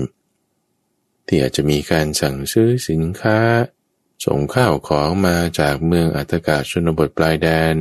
[1.26, 3.38] ที่อาจจะมีการสั่งซื้อสินค้า
[4.24, 7.76] ส่งข้าวของมาจากเมืองอัตกาชนบทปลายแดน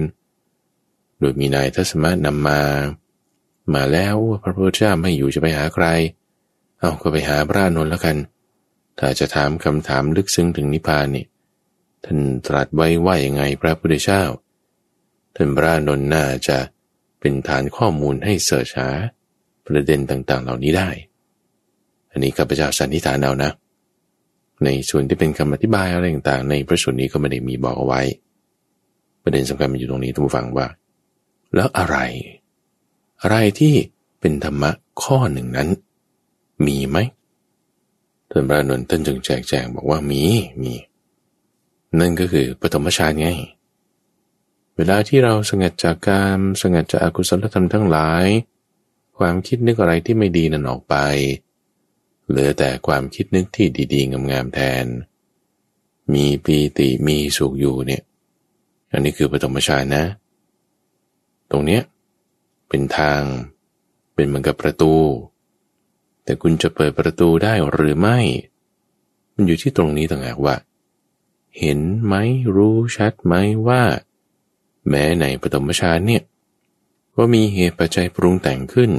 [1.19, 2.62] โดยมีนายทัศมะนำมา
[3.73, 5.86] มาแล้วพระพุทธเจ้าไม่อยู่จะไปหาใคร
[6.80, 8.17] เอาก็ไปหาพระนนท์แล้วกัน
[9.00, 11.26] ถ้าจะถามคำถามลึกซึ้งถึงนิพพานนี่
[12.04, 14.23] ท่านตรัสไว้ว่าอย่างไงพระพุทธเจ้า
[15.36, 16.58] ท่านพระนนท์น่าจะ
[17.19, 18.89] เป็นฐานข้อมูลให้เสิร์ชหา
[19.65, 20.89] ประเด็นต่างๆ เหล่านี้ได้
[22.12, 23.52] อันนี้ข้าพเจ้าสันนิษฐานเอานะ
[24.63, 28.01] ในส่วนที่เป็นคำอธิบายอะไรต่างๆ ในพระสูตรนี้ก็ไม่ได้มีบอกเอาไว้
[29.23, 30.67] ประเด็นสำคัญมันอยู่ตรงนี้ทุกฟังว่า
[31.55, 31.97] แล้วอะไร
[33.21, 33.73] อะไรที่
[34.19, 34.71] เป็นธรรมะ
[35.03, 35.69] ข้อหนึ่งนั้น
[36.65, 36.97] มีไหม
[38.29, 40.23] ท่านพระนนท์ท่านจึงแจกแจงบอกว่ามี
[40.61, 40.73] มี
[41.99, 43.27] นั่นก็คือปฐมฌานไง
[44.75, 48.25] เวลาที่เราสงัดจากกามสงัดจากอากุศลธรรมทั้งหลาย
[49.17, 50.95] ความคิดนึกอะไรที่ไม่ดีนั้นออกไป
[52.29, 54.85] เหลือแต่ความคิดนึกที่ดีๆ งามๆแทน
[56.13, 58.03] มีปีติมีสุขอยู่เนี่ย
[58.91, 60.03] อันนี้คือปฐมฌานนะ
[61.51, 61.81] ตรงเนี้ย
[62.69, 63.21] เป็นทาง
[64.13, 64.93] เป็นเหมือนกับประตู
[66.23, 68.19] แต่คุณจะเปิดประตูได้หรือไม่
[69.33, 70.55] มันอยู่ที่ตรงนี้ต่างหากว่า
[71.59, 72.15] เห็นไหม
[72.55, 73.33] รู้ชัดไหม
[73.67, 73.81] ว่า
[74.89, 76.23] แม้ในปฐมฌานเนี่ย
[77.15, 78.91] ว่ามีเหตุปัจจัยปรุงแต่งขึ้น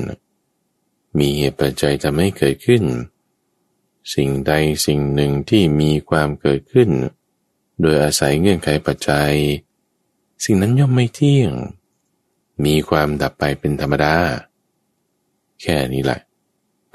[1.18, 2.82] มีเหตุปัจจัยทำให้เกิดขึ้น
[4.14, 4.52] สิ่งใด
[4.86, 6.90] สิ่งหนึ่งที่มีความเกิดขึ้น
[7.80, 9.32] โดยอาศัยเงื่อนไขปัจจัย
[10.44, 11.52] สิ่งนั้นย่อมไม่เที่ยง
[12.64, 14.14] มีความดับไปเป็นธรรมดา
[15.62, 16.20] แค่นี้แหละ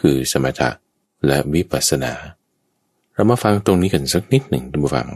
[0.02, 0.70] คือสมถะ
[1.28, 2.14] และวิปัสสนา
[3.14, 5.10] เรามาฟังตรงนี้กันสักนิดหนึ่งท่านผู้ฟัง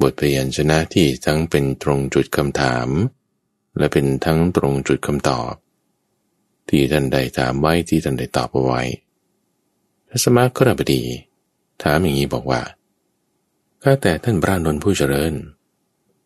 [0.00, 2.88] บทพยัญชนะที่ทั้งเป็นตรงจุดคำถาม
[3.78, 5.52] และเป็นทั้งตรงจุดคำตอบ
[6.68, 8.82] ที่ท่านใดถามไว้ที่ท่านใดตอบเอาไว้
[10.16, 11.02] ทัศมากรบดี
[11.82, 12.62] ถามอย่างนี้บอกว่า
[13.82, 15.34] ข้าแต่ท่านพระนนท์ผู้เจริญ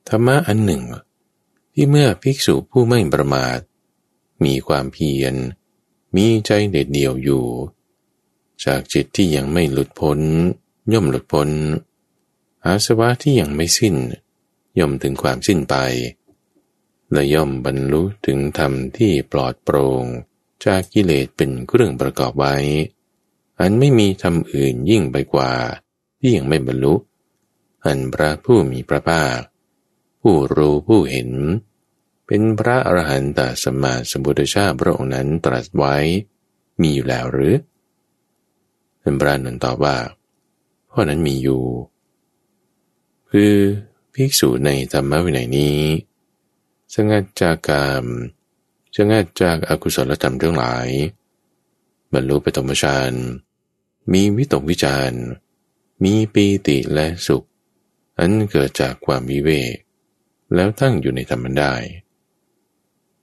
[0.09, 0.83] ธรรมะอันหนึ่ง
[1.75, 3.59] ที่เมื่อภิกษุผู้ไม่ประมาท
[4.45, 5.35] มีความเพียร
[6.15, 7.47] มีใจเด็ดเดี่ยวอยู่
[8.65, 10.21] จากจิตที่ยังไม่หลุดพ้น
[10.93, 11.51] ย่อมหลุดพ้น
[12.65, 13.97] อาสวะที่ยังไม่สิ้น
[14.79, 15.75] ย่อมถึงความสิ้นไป
[17.13, 20.05] และย่อมบรรลุถึงธรรมที่ปลอดโปร่ง
[20.65, 22.57] จากกิเลสเป็นเครื่องประกอบไว้
[23.61, 25.53] อันไม่มีธรรมอื่นยิ่งไปกว่า
[26.19, 26.95] ที่ยังไม่บรรลุ
[27.85, 29.39] อันพระผู้มีพระภาค
[30.21, 31.31] ผู้รู้ผู้เห็น
[32.27, 35.97] เป็นพระอรหันตสัมมาสัมพุทธเจ้าพระองค์นั้นตรัสไว้
[36.81, 37.55] มีอยู่แล้วหรือ
[39.03, 39.97] ท่านพระนันตอบว่า
[40.89, 41.63] เพราะนั้นมีอยู่
[43.31, 43.55] คือ
[44.15, 45.81] ภิกษุในธรรมวินัยนี้
[46.95, 48.05] สงัดจากกาม
[48.97, 50.89] สงัดจากอากุศลธรรมทั้งหลาย
[52.13, 53.13] บรรลุปฐมฌาน
[54.13, 55.13] มีวิตกวิจาร
[56.05, 57.47] มีปีติและสุข
[58.19, 59.75] อันเกิดจากความวิเวก
[60.55, 61.75] แล้วตั้งอยู่ในธรรมได้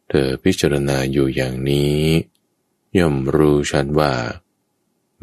[0.10, 2.00] เธอพิจารณาอยู่อย่างนี้
[2.98, 4.14] ย่อมรู้ชัดว่า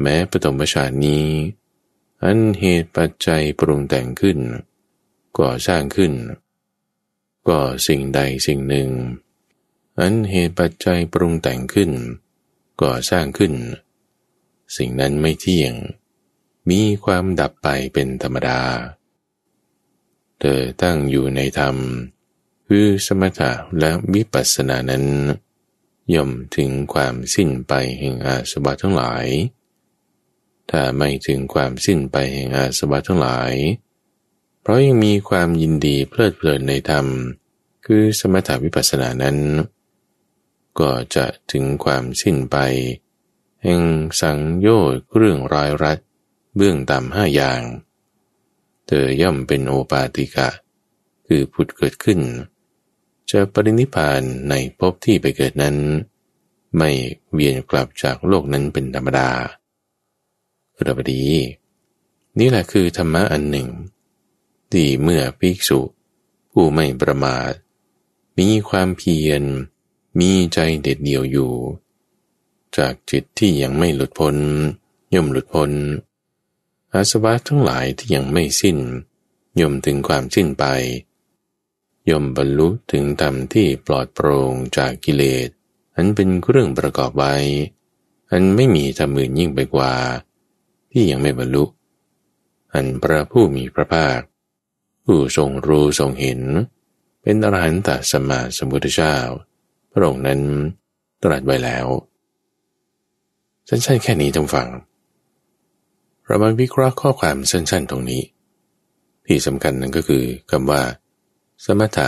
[0.01, 1.27] แม้ปฐมฌานนี้
[2.23, 4.39] อันเหตุปัจจัยปรุงแต่งขึ้น
[5.39, 6.13] ก่อสร้างขึ้น
[7.47, 8.89] ก็สิ่งใดสิ่งหนึ่ง
[9.99, 11.91] อันเหตุปัจจัยปรุงแต่งขึ้น
[12.81, 13.53] ก่อสร้างขึ้น
[14.77, 15.73] สิ่งนั้นไม่เที่ยง
[16.69, 18.61] มีความดับไปเป็นธรรมดา
[20.39, 21.75] เธอตั้งอยู่ในธรรม
[22.67, 25.05] คือสมถะและวิปัสสนานั้น
[26.15, 29.25] ย่อมถึงความสิ้นไปแห่งอาสวะทั้งหลาย
[30.69, 33.53] ถ้าไม่ถึงความสิ้นไปแห่งอาสวะทั้งหลาย
[34.61, 37.05] เพราะยังมีความยินดีเพลิดเพลินในธรรม
[37.85, 39.37] คือสมถาวิปัสสนานั้น
[40.79, 42.57] ก็จะถึงความสิ้นไป
[43.63, 43.83] แห่ง
[44.21, 45.99] สังโยชน์เรื่องรายรัด
[46.55, 47.61] เบื้องต่ำห้าอย่าง
[48.87, 50.49] เธอย่อมเป็นโอปาติกะ
[51.27, 52.19] คือผุดเกิดขึ้น
[53.29, 55.77] จะปรินิพานในภพที่ไปเกิดนั้น
[56.77, 56.89] ไม่
[57.31, 59.29] เวียนกลับจากโลกนั้นเป็นธรรมดา
[60.85, 61.23] ระบดี
[62.39, 63.69] นี่แหละคือธรรมะอันหนึ่ง
[64.71, 65.79] ที่เมื่อภิกษุ
[66.51, 67.51] ผู้ไม่ประมาท
[68.37, 69.43] มีความเพียร
[70.19, 71.53] มีใจเด็ดเดี่ยวอยู่
[72.77, 74.35] จากจิตที่ยังไม่หลุดพ้น
[75.13, 75.71] ย่อมหลุดพ้น
[76.93, 78.77] อาสวะทั้งหลายที่ยังไม่สิ้น
[79.59, 80.65] ย่อมถึงความสิ้นไป
[82.09, 85.49] ย่อมบรรลุถึงธรรมที่ปลอดโปร่งจากกิเลส
[85.95, 87.35] อันเป็นเครื่องประกอบไว้
[88.31, 89.93] อันไม่มีธรรมอื่นยิ่งไปกว่า
[90.91, 91.63] ที่ยังไม่บรรลุ
[92.73, 94.19] อันพระผู้มีพระภาค
[95.05, 96.41] ผู้ทรงรู้ทรงเห็น
[97.21, 99.15] เป็นอรหันตสัมมาสัมพุทธเจ้า
[99.91, 100.41] พระองค์นั้น
[101.23, 101.85] ตรัสไว้แล้ว
[103.73, 104.67] สั้นๆแค่นี้จงฟัง
[106.25, 108.21] เรามาวิเคราะห์ข้อความสั้นๆตรงนี้
[109.25, 110.81] ที่สำคัญนั่นก็คือคำว่า
[111.65, 112.07] สมถะ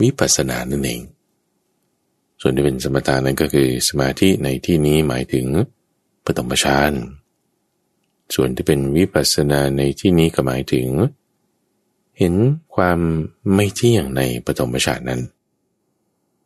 [0.00, 1.00] วิปัสสนานั่นเอง
[2.40, 5.46] ส่วนที่เป็นสมถะนั้นก็คือ สมาธิในที่นี้หมายถึง
[6.24, 6.92] ปฐมฌาน
[8.34, 10.86] ส่วนที่เป็นวิปัสสนาในที่นี้ก็หมายถึง
[12.18, 12.34] เห็น
[12.74, 12.98] ความ
[13.54, 15.20] ไม่เที่ยงในปฐมฌานนั้น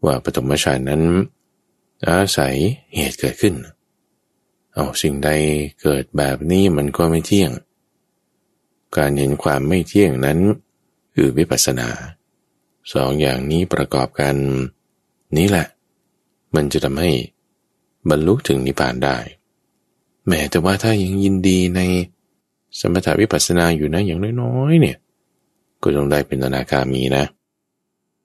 [0.05, 1.03] ว่าปฐมฌานนั้น
[2.09, 2.55] อาศัย
[2.95, 5.31] เหตุเกิดขึ้นเอาสิ่งใด
[5.83, 7.51] เกิดแบบนี้มันก็ไม่เที่ยง
[8.97, 10.39] การเห็นความไม่เที่ยงนั้น
[11.15, 11.89] คือวิปัสสนา
[12.93, 14.35] สองอย่างนี้ประกอบกัน
[15.37, 15.67] นี้แหละ
[16.55, 17.11] มันจะทำให้
[18.11, 19.19] บรรลุถึงนิพพานได้
[20.27, 21.81] แม้แต่ว่าถ้ายังยินดีใน
[22.81, 24.97] สมถาวิปัสสนาอยู่นะอย่างน้อยๆ เนี่ย
[25.83, 27.25] ก็ต้องได้เป็นอนาคามีนะ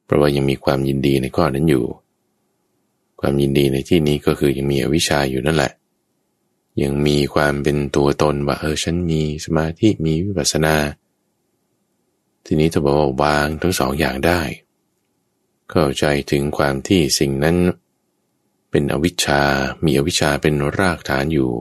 [0.05, 1.83] เพราะว่ายังมีความยินดีในข้อนั้นอยู่
[3.19, 5.71] ความยินดีในที่นี้ก็คือยังมีอวิชชาอยู่นั่นแหละ
[6.81, 10.75] ยังมีความเป็นตัวตนว่าเออฉันมีสมาธิมีวิปัสสนา
[12.45, 14.41] ทีนี้จะบอกว่าวางทั้งสองอย่างได้
[15.69, 17.57] เข้าใจถึงความที่สิ่งนั้น
[18.69, 19.41] เป็นอวิชชา
[19.85, 21.51] มีอวิชชาเป็นรากฐานอยู่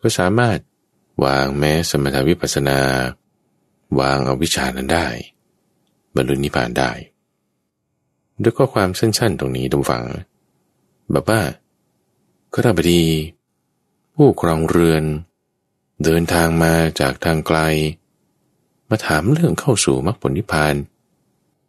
[0.00, 0.58] ก็สามารถ
[1.24, 2.78] วางแม้สมถวิปัสสนา
[4.00, 5.08] วางอวิชชานั้นได้
[6.14, 6.90] บรรลุนิพพานได้
[8.42, 10.04] ด้วยข้อความสั้นๆ ตรงนี้ทุกฝัง
[11.12, 11.40] แบบว่า
[12.52, 13.02] ก็ทาบดี
[14.18, 15.04] ผู้ครองเรือน
[16.04, 17.58] เดินทางมาจากทางไกล
[18.88, 20.74] มาถามเรื่องเข้าสู่มรรคผลนิพพาน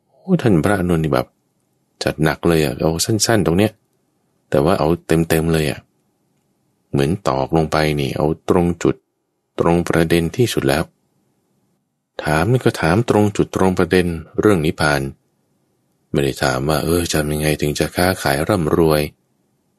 [0.09, 1.27] โอ้ท่านพระอนุนนี่แบบ
[2.03, 3.71] จัดหนักเลยอะเอาสั้น ๆ ตรงเนี้ย
[4.49, 5.79] แต่ว่าเอาเต็มๆเลยอะ
[6.91, 8.95] เหมือนตอกลงไปนี่ เอาตรงจุด
[9.59, 10.83] ตรงประเด็นที่สุดแล้ว
[12.23, 14.07] ถามนี่ก็ถามตรงจุดตรงประเด็น
[14.39, 15.01] เรื่องนิพพาน
[16.11, 19.01] ไม่ได้ถามว่า เออจะยังไงถึงจะค้าขายร่ำรวย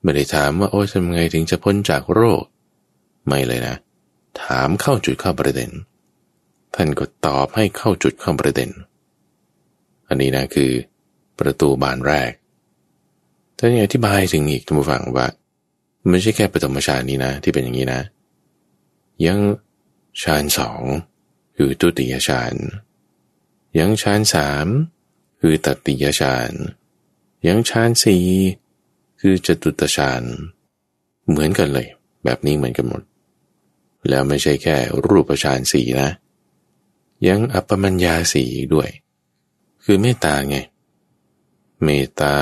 [0.03, 2.43] ไม่ได้ถามว่าโอ้ทำยังไงถึงจะพ้นจากโรค
[3.27, 3.77] ไม่เลยนะ
[4.43, 5.71] ถามเข้าจุดเข้าประเด็น
[6.75, 8.71] ท่านก็ตอบให้เข้าจุดเข้าประเด็น
[10.09, 10.71] อันนี้นะคือ
[11.39, 12.33] ประตูบานแรก
[13.59, 15.27] ท่านยังอธิบายถึงอีกท่านผู้ฟังว่า
[16.11, 18.01] ไม่ใช่แค่ปฐมฌานนี้นะ ที่เป็นอย่างนี้นะ
[19.27, 19.39] ยัง
[20.23, 20.83] ฌานสอง
[21.57, 22.55] คือตุติยฌาน
[23.79, 24.67] ยังฌานสาม
[25.41, 26.53] คือตติยฌาน
[27.47, 28.27] ยังฌานสี่
[29.21, 30.23] คือจตุตฌาน
[31.29, 31.89] เหมือนกันเลย
[32.25, 33.03] แบบนี้เหมือนกันหมด
[34.09, 36.11] แล้วไม่ใช่แค่รูปฌานสีนะ
[37.29, 38.89] ยังอัปปมัญญาสีด้วย
[39.85, 40.57] คือเมตตาไง
[41.85, 42.35] เมตตา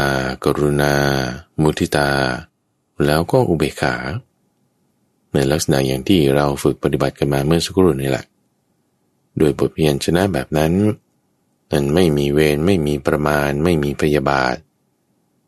[0.44, 0.94] กรุณา
[1.60, 2.10] มุทิตา
[3.04, 3.94] แล้วก็อุเบกขา
[5.32, 8.24] ในลักษณะอย่างที่เราฝึกปฏิบัติกันมาเมื่อสักครู่นี่แหละ
[9.38, 10.72] โดยบทเพียนชนะแบบนั้น
[11.72, 14.56] นั้นไม่มีเวรไม่มีประมาณ ไม่มีพยาบาท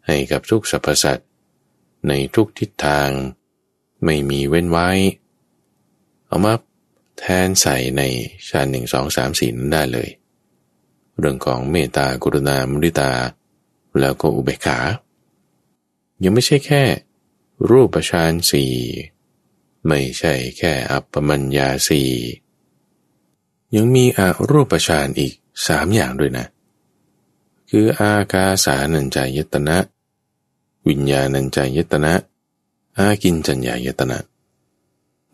[0.07, 1.29] ให้กับทุกสรรพสัตว์
[2.09, 3.11] ในทุกทิศทาง
[4.05, 4.89] ไม่มีเว้นไว้
[6.27, 6.55] เอามา
[7.19, 8.03] แทนใส่ใน
[8.49, 10.09] ฌานหนึ่งสองสามสี่นั้นได้เลย
[11.19, 13.13] เรื่องของเมตตากรุณามุริตา
[14.01, 14.79] แล้วก็อุเบกขา
[16.23, 16.83] ยังไม่ใช่แค่
[17.71, 18.73] รูปฌานสี่
[19.87, 22.11] ไม่ใช่แค่อัปปมัญญาสี่
[23.75, 25.35] ยังมีอารูปฌานอีก
[25.67, 26.47] สามอย่างด้วยนะ
[27.71, 29.77] คืออากาสานัญจายตนะ
[30.89, 32.13] วิญญาณัญจายตนะ
[32.99, 34.19] อากินจัญญายตนะ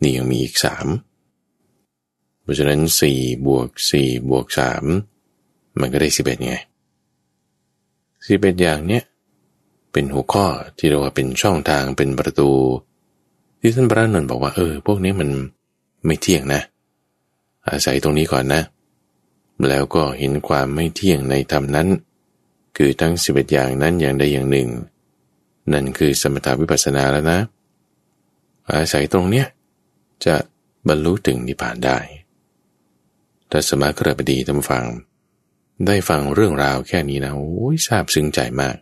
[0.03, 0.87] นี่ยังมีอีกสาม
[2.41, 4.85] เพราะฉะนั้นสี่บวกสี่บวกสาม
[5.79, 6.55] มันก็ได้สิบเอ็ดไง
[8.27, 9.03] สิบเอ็ดอย่างเนี้ย
[9.91, 10.45] เป็นหัวข้อ
[10.77, 12.51] ที่เราว่าเป็นช่องทางเป็นประตู
[13.59, 15.29] ที่ท่านพระนนท์บอกว่าเออ พวกนี้มัน
[16.05, 16.61] ไม่เที่ยงนะ
[17.69, 18.61] อาศัยตรงนี้ก่อนนะ
[19.69, 21.87] แล้วก็เห็นความไม่เที่ยงในธรรมนั้น
[22.77, 24.67] คือทั้งสิบเอ็ดอย่างนั้นอย่างใดอย่างหนึ่ง
[25.73, 27.39] นั่นคือสมถาวิปัสสนาแล้วนะ
[28.71, 29.45] อาศัยตรงเนี้ย
[30.25, 30.35] จะ
[30.87, 31.99] บรรลุถึงนิพพานได้
[33.49, 34.85] แต่สมาครบดีทำฟัง
[35.85, 38.77] ได้ฟังเรื่องราวแค่นี้นะโอ้ยซาบซึ้งใจมาก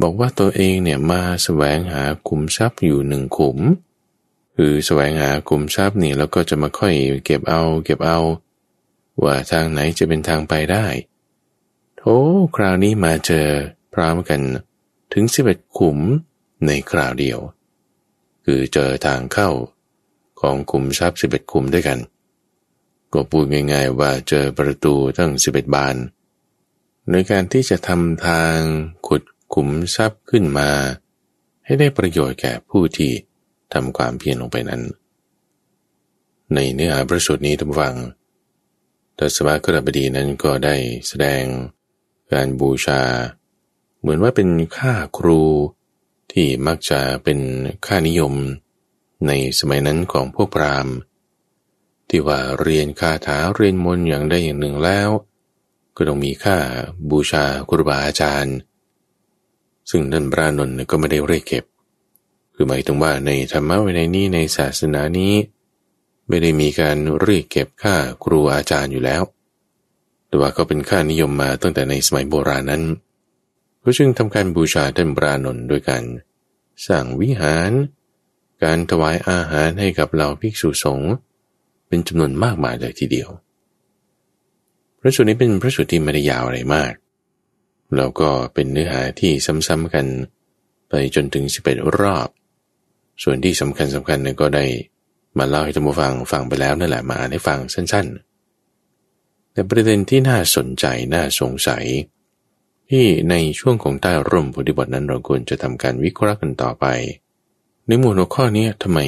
[0.00, 3.58] บอกว่าตัวเองเนี่ยมาสแสวงหาขุมทรัพย์อยู่หนึ่งขุม
[4.56, 8.18] คือแสวงหาขุมทรัพย์นี่แล้วก็จะมาค่อยเก็บเอา เก็บเอา
[9.22, 10.86] ว่าทางไหนจะเป็นทางไปได้
[11.96, 12.16] โธ่
[12.56, 13.48] คราวนี้มาเจอ
[13.94, 14.40] พร้อมกัน
[15.12, 15.98] ถึงสิบเอ็ดขุม
[16.66, 17.38] ในคราวเดียว
[18.44, 19.50] คือเจอทางเข้า
[20.42, 21.98] ของคุมทรัพย์สิบเอ็ดคุมด้วยกัน
[23.12, 25.96] ก็พูดง่ายๆว่าเจอประตูตั้งสิบเอ็ดบาน
[27.10, 28.56] ในการที่จะทำทาง
[29.06, 29.22] ขุด
[29.54, 30.70] ขุมทรัพย์ขึ้นมา
[31.64, 33.12] ให้ได้ประโยชน์แก่ผู้ที่
[33.72, 34.82] ทำความเพียรลงไปนั้น
[36.54, 37.96] ในเนื้อหาประสูตรนี้ทุกฝัง
[39.18, 40.76] ตัสมากรบดีนั้นก็ได้
[41.08, 41.44] แสดง
[42.32, 43.02] การบูชา
[44.00, 45.40] เหมือนว่าเป็นค่าครู
[46.32, 47.38] ที่มักจะเป็น
[47.86, 48.34] ค่านิยม
[49.26, 50.94] ในสมัยนั้นของพวกพราหมณ์
[52.08, 55.08] ที่ว่าเรียนคาถาเรียนมนต์อย่างใดอย่างหนึ่งแล้ว
[55.96, 56.56] ก็ต้องมีค่า
[57.10, 58.56] บูชาครูบาอาจารย์
[59.90, 61.64] ซึ่งนั่นพระนนท์ก็ไม่ได้เรียกเก็บ
[62.54, 65.34] คือหมายถึงว่าในธรรมะวินัยนี้ในศาสนานี้
[66.28, 67.94] ไม่ได้มีการเรียกเก็บค่า
[68.24, 69.22] ครูอาจารย์อยู่แล้ว
[70.26, 72.82] แต่ว่าก็เป็นค่านิยมมาตั้งแต่ในสมัยโบราณนั้น
[73.82, 76.04] ก็จึงทำการบูชาท่านพระนนท์ด้วยการ
[76.86, 77.70] สร้างวิหาร
[78.64, 81.12] การถวายอาหารให้กับเหล่าภิกษุสงฆ์
[81.88, 83.28] เป็นจำนวนมากมายเลยทีเดียว
[85.00, 86.92] พระสูตรนี้เป็นพระสูตรที่ไม่ได้ยาวอะไรมาก
[87.96, 89.32] แล้วก็เป็นเนื้อหาที่
[89.66, 90.06] ซ้ำๆกัน
[90.88, 92.28] ไปจนถึง 11 รอบ
[93.22, 94.64] ส่วนที่สำคัญสำคัญเนี่ยก็ได้
[95.38, 100.84] มาเล่าให้ท่านผู้ฟังฟังไปแล้วนั่นแหละมาอ่านให้ฟังสั้นๆ แต่ประเด็นที่น่าสนใจ
[101.14, 101.84] น่าสงสัย
[102.90, 106.86] ที่ในช่วงของใต้ร่มพุทธิบทนั้นเราควรจะทำการวิเคราะห์กันต่อไป
[107.86, 108.98] ในหมวดหัวข้อนี้ทำไม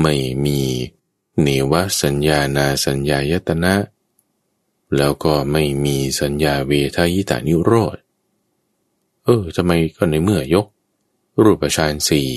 [0.00, 0.14] ไม่
[0.44, 0.60] มี
[1.42, 1.72] เนว
[2.02, 3.74] สัญญานาสัญญายตนะ
[4.96, 7.96] แล้วก็ไม่มีสัญญาเวทายตานิโรธ
[9.24, 10.66] เออทำไมก็ในเมื่อยก
[11.42, 12.30] รูปฌานสี่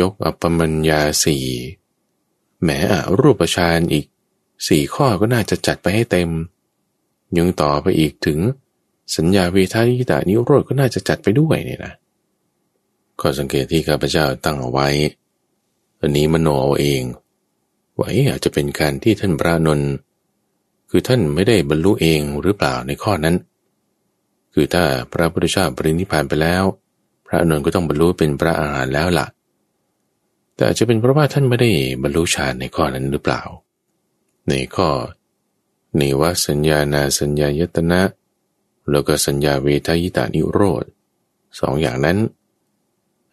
[0.00, 1.44] ยกอัปปมัญญาสี่
[2.62, 4.06] แหมอะรูปฌานอีก
[4.66, 6.30] สี่ข้อก็น่าจะจัดไปให้เต็ม
[7.36, 8.38] ยังต่อไปอีกถึง
[9.16, 11.92] สัญญาเวทายตานิโรธก็น่าจะจัดไปด้วยเนี่ยนะ
[13.20, 14.88] ข้อสังเกตที่ข้าพเจ้าตั้งเอาไว้
[16.00, 17.02] อันนี้มโนเอาเอง
[17.98, 19.90] ว่าอาจจะเป็นการที่ท่านพระนนท์
[20.90, 23.36] คือท่านไม่ได้บรรลุเองหรือเปล่าในข้อนั้น
[24.52, 26.64] คือถ้าพระพุทธเจ้าปรินิพพานไปแล้ว
[27.26, 29.26] พระนนท์ก็ต้องบรรลุเป็นพระอาหารแล้วละ่ะ
[30.54, 31.70] แต่อาจจะเป็นเพราะว่าท่านไม่ได้
[32.02, 33.42] บรรลุฌานในข้อนั้นหรือเปล่า
[34.48, 34.88] ในข้อ
[35.96, 38.00] เนวสัญญานาสัญญายตนะ
[38.90, 40.84] แล้วก็สัญญาเวทายตานิโรธ
[41.60, 42.18] สองอย่างนั้น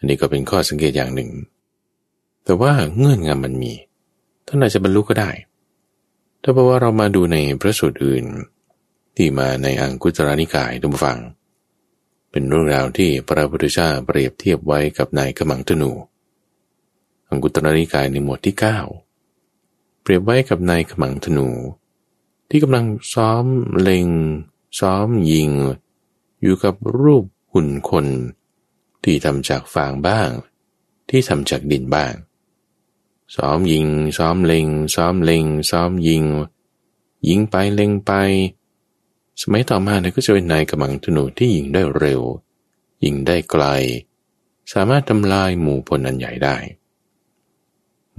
[0.06, 1.32] นนี้ก็เป็นข้อสังเกตอย่างหนึ่ง
[2.44, 3.74] แต่ว่าเงื่อนงำมันมี
[4.48, 5.32] ท่านอาจจะบรรลุก็ได้
[6.42, 8.26] ถ้าเพราะว่าเรามาดูในพระสูตรอื่น
[9.16, 11.18] ที่มาในอังคุตระนิกายทุกฟัง
[12.32, 15.92] เป็นเรื่องราวที่พระพุทธเจ้าเปรียบเทียบไว้กับนายกมังธนู
[17.30, 18.56] อังคุตระนิกายในหมวดที่
[19.30, 21.48] 9 เปรียบไว้กับนายกมังธนู
[22.50, 23.46] ที่กำลังซ้อม
[23.80, 24.08] เล็ง
[24.80, 25.50] ซ้อมยิง
[26.42, 28.06] อยู่กับรูปหุ่นคน
[29.06, 30.30] ที่ทำจากฟางบ้าง
[31.10, 32.14] ที่ทำจากดินบ้าง
[33.36, 33.88] ซ้อมยิง
[34.18, 36.24] ซ้อมเล็ง ซ้อมเล็ง ซ้อมยิง
[37.30, 38.12] ยิงไปเล็งไป
[39.42, 42.22] สมัยต่อมาเนี่ยก็จะเป็นนายกำลังธนูที่ยิงได้เร็ว
[43.04, 43.66] ยิงได้ไกล
[44.74, 46.56] สามารถทำลายหมู่พลนันใหญ่ได้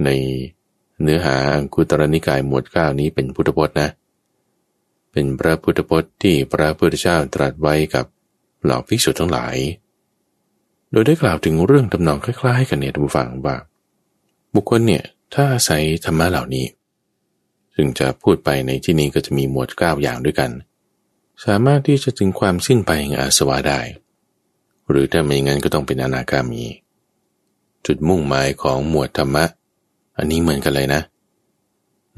[0.03, 0.09] ใน
[1.01, 3.89] เนื้อหาอังคุตรนิกายหมวดเก้านี้เป็นพุทธพจน์นะ
[5.11, 8.05] เป็นพระพุทธพจน์ที่พระพุทธเจ้าตรัสไว้กับ
[8.63, 9.55] เหล่าภิกษุทั้งหลาย
[10.91, 13.55] โดยได้กล่าวถึงเรื่องตำนองคล้ายๆ กันเนี่ยท่านผู้ฟังว่า
[14.53, 16.65] บุคคลเนี่ยถ้าอาศัยธรรมะเหล่านี้
[17.75, 20.51] ซึ่งจะพูดไปในที่นี้ก็จะมีหมวดเก้าอย่างด้วยกัน
[21.45, 23.79] สามารถที่จะถึงความสิ้นไปแห่งอาสวะได้
[24.89, 26.63] หรือถ้าไม่งั้นก็ต้องเป็นอนาคามี
[27.85, 29.45] จุดมุ่งหมายของหมวดธรรมะ
[30.17, 31.01] อันนี้เหมือนกันเลยนะ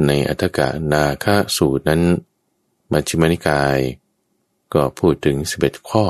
[0.06, 1.26] ในอัตกะนาค
[1.58, 2.02] สูตรนั้น
[2.92, 3.78] มัชฌิมนิกาย
[4.74, 6.06] ก็พูดถึงสิบเอ็ดข้อ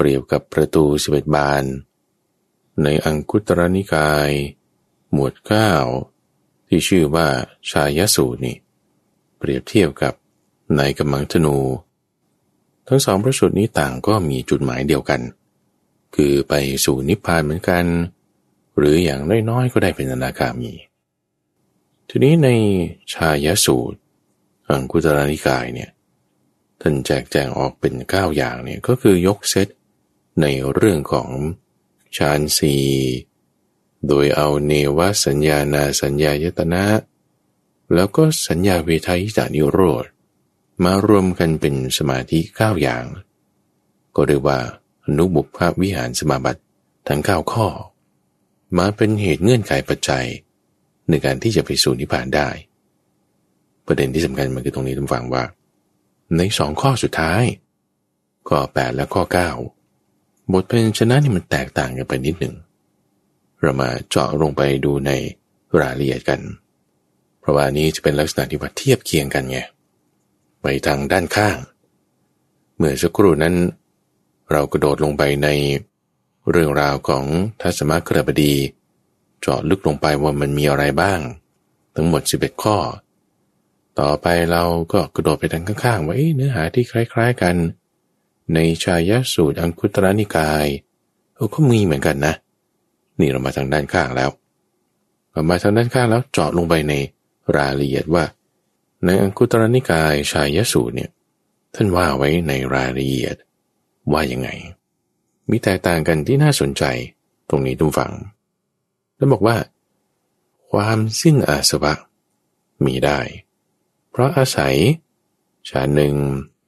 [0.00, 1.64] ปรียบกับประตูสิบเอ็ดบาน
[2.82, 4.30] ในอังคุตรนิกาย
[5.12, 5.70] หมวดเก้า
[6.68, 7.28] ที่ชื่อว่า
[7.70, 8.56] ชายสูตรนี่
[9.38, 10.14] เปรียบเทียบกับ
[10.76, 11.58] ในกำมังธนู
[12.88, 15.20] ทั้งสองพระสูตรนี้ต่างก็มีจุดหมายเดียวกัน
[16.14, 17.84] คือไปสู่นิพพานเหมือนกัน
[18.76, 19.20] หรืออย่าง
[19.50, 20.72] น้อยๆก็ได้เป็นอนาคามี
[22.08, 22.48] ทีนี้ใน
[23.14, 23.98] ชายสูตร
[24.68, 25.90] อังคุตรนิกายเนี่ย
[26.80, 29.68] ท่านแจกแจงออกเป็นเก้าอย่างเนี่ยก็คือยกเซต
[30.40, 31.28] ในเรื่องของ
[32.16, 32.76] ฌานสี
[34.06, 36.84] โดยเอาเนวสัญญานาสัญญายตนะ
[37.94, 40.04] แล้วก็สัญญาเวทายตานิโรธ
[40.84, 43.04] มารวมกันเป็นสมาธิเก้าอย่าง
[44.16, 44.58] ก็เรียกว่า
[45.04, 46.60] อนุบุพวิหารสมาบัติ
[47.08, 47.68] ทั้งเก้าข้อ
[48.78, 50.26] มาเป็นเหตุเงื่อนไขปัจจัย
[51.08, 52.48] ในการที่จะไปสู่นิพพานได้
[53.86, 55.44] ประเด็นที่สำคัญมันคือตรงนี้ทุกฝังว่า
[56.36, 57.42] ในสองข้อสุดท้าย
[58.48, 59.79] ข้อ 8 และข้อ 9
[60.52, 62.54] บทเป็นชนะนี่มันแตกต่างกันไปนิดหนึ่ง
[63.60, 65.10] เรามาเจาะลงไปดูใน
[65.80, 66.40] รายละเอียดกัน
[67.40, 69.58] เพราะว่านี้จะเป็นลักษณะที่ว่าเทียบเคียงกันไง
[70.62, 71.56] ไปทางด้านข้าง
[72.76, 73.54] เมื่อสักครู่นั้น
[74.52, 75.48] เรากระโดดลงไปใน
[76.50, 77.24] เรื่องราวของ
[77.60, 78.54] ทัศมกระบดี
[79.40, 81.20] เจาะลึกลงไปว่ามันมีอะไรบ้าง
[81.94, 82.76] ทั้งหมด 11 ข้อ
[84.00, 87.56] ต่อไปเราก็กระโดดไปทางข้างๆว่าเนื้อหาที่คล้าย ๆกัน
[88.54, 90.66] ในชายสูตรอังคุตรนิกาย
[91.34, 92.34] เออก็มีเหมือนกันนะ
[93.20, 94.30] นี่เรามาทางด้านข้างแล้ว
[95.50, 96.94] มาทางด้านข้างแล้วเจาะลงไปใน
[97.56, 98.24] รายละเอียดว่า
[99.04, 101.10] ในอังคุตรนิกายชายสูตรเนี่ย
[101.74, 103.36] ท่านว่าไว้ในรายละเอียด
[104.12, 104.48] ว่ายังไง
[105.50, 106.84] มีแตกต่างกันที่น่าสนใจ
[107.48, 108.12] ตรงนี้ทุกฝัง
[109.16, 109.56] แล้วบอกว่า
[110.70, 111.94] ความสิ้นอาสวะ
[112.84, 113.18] มีได้
[114.10, 114.74] เพราะอาศัย
[115.68, 116.14] ฌานหนึ่ง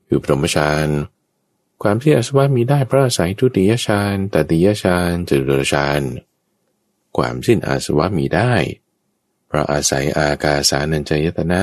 [0.07, 0.89] คือปฐมฌาน
[1.83, 6.03] ความที่อาสวะมีได้เพราะอาศัยทุติยฌานตติยฌานจตุตฌาน
[7.17, 8.53] ความสิ้นอาสวะมีได้
[9.47, 11.63] เพราะอาศัยอากาสานัญจยตนะ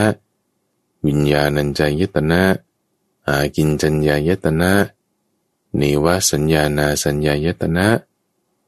[1.07, 2.41] วิญญาณัญจยตนะ
[3.27, 4.71] อากินจัญญายตนะ
[5.79, 7.87] นิวสัญญานาสัญญายตนะ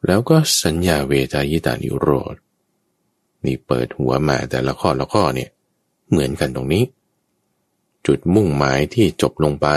[0.05, 2.35] แล้วก็สัญญาเวทายตานิโรธ
[3.45, 5.49] นี่เปิดหัวมาแต่ละข้อละข้อเนี่ย
[6.09, 6.83] เหมือนกันตรงนี้
[8.05, 9.67] จุดมุ่งหมายที่จบลงไป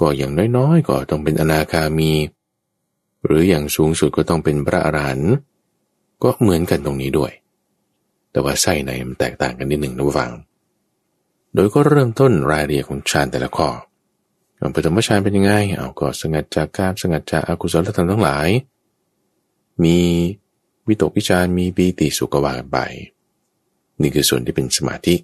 [0.00, 2.12] ก็อย่างน้อยๆ ก็ต้องเป็นอนาคามี
[3.24, 5.32] หรืออย่างสูงสุดก็ต้องเป็นพระอรหันต์
[6.22, 7.32] ก็เหมือนกันตรงนี้ด้วย
[8.30, 10.32] แต่ว่าไส้ในมันแตกต่างกันนิดหนึ่งนะฟัง
[11.54, 13.68] โดยก็เริ่มต้นรายละเอียดของฌานแต่ละข้อ
[14.74, 18.48] ปฐมฌานเป็นยังไงเอาก็สงัดจากกามสงัดจากอากุศลธรรมทั้งหลาย
[19.84, 19.98] มี
[20.88, 22.78] วิตกวิจารมีปีติสุขวากันไป
[24.00, 25.14] นี่คือส่วนที่เป็นสมาธิ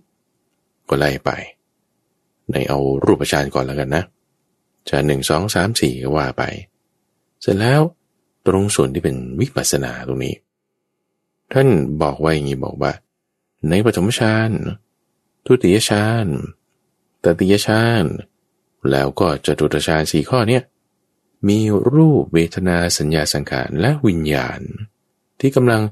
[0.89, 1.31] ก็ไล่ไป
[2.51, 4.05] ในเอารูปฌานก่อนแล้วกันนะ
[4.91, 6.43] ฌานหนึ่งสองสามสี่ก็ว่าไป
[7.41, 7.81] เสร็จแล้ว
[8.47, 10.35] ตรงส่วนที่เป็นวิปัสสนาตรงนี้
[11.53, 11.69] ท่าน
[12.03, 12.93] บอกไว้อย่างนี้บอกว่า
[13.69, 14.51] ในปฐมฌาน
[15.47, 16.27] ทุติยฌาน
[17.25, 18.05] ตติยฌาน
[18.91, 20.63] แล้วก็จตุตฌานสี่ข้อเนี้ย
[21.49, 21.59] มี
[21.95, 24.61] รูปเวทนาสัญญาสังขารและวิญญาณ
[25.41, 25.83] ที่กำลัง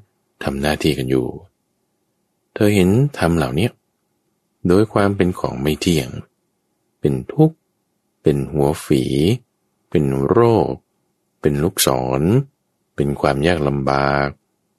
[0.44, 1.26] ทำหน้าที่กันอยู่
[2.54, 3.68] เธอเห็นธรรมเหล่านี้
[4.68, 6.08] โดยความเป็นของไม่เที่ยง
[7.00, 7.56] เป็นทุกข์
[8.30, 9.04] เป็นหัวฝี
[9.90, 10.38] เป็นโร
[10.70, 10.72] ค
[11.40, 11.88] เป็นลูกศ
[12.20, 12.22] ร
[12.94, 14.28] เป็นความยากลำบาก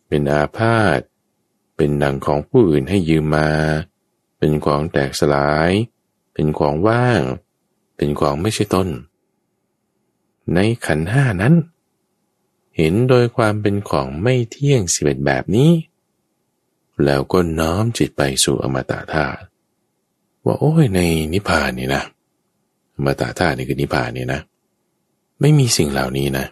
[0.08, 1.00] เป็นอาพาธ
[1.76, 3.50] เป็นดังของผู้อื่นให้ยืมมา
[4.38, 5.72] เป็นของแตกสลาย
[6.34, 7.22] เป็นของว่าง
[7.96, 8.88] เป็นของไม่ใช่ตน
[10.54, 11.56] ในขันห้านั้น
[12.78, 15.72] เห็นโดยความเป็นของไม่เที่ยงสิบเอ็ดแบบนี้
[17.04, 19.46] แล้วก็น้อมจิตไปสู่อมตะธาตุ
[20.46, 21.00] ว่าโอ้ยใน
[21.34, 22.06] นิพพานนี่นะ
[23.06, 24.42] มาตะธาตุนี่คือนิพพานนี่นะ
[25.42, 26.46] ไม่มีสิ่งเหล่านี้นะ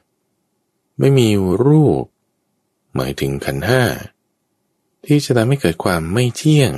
[0.99, 1.27] ไม่มี
[1.65, 2.03] รูป
[2.95, 3.83] หมายถึงขันห้า
[5.05, 6.73] ที่จะทำให้เกิดความไม่เที่ยง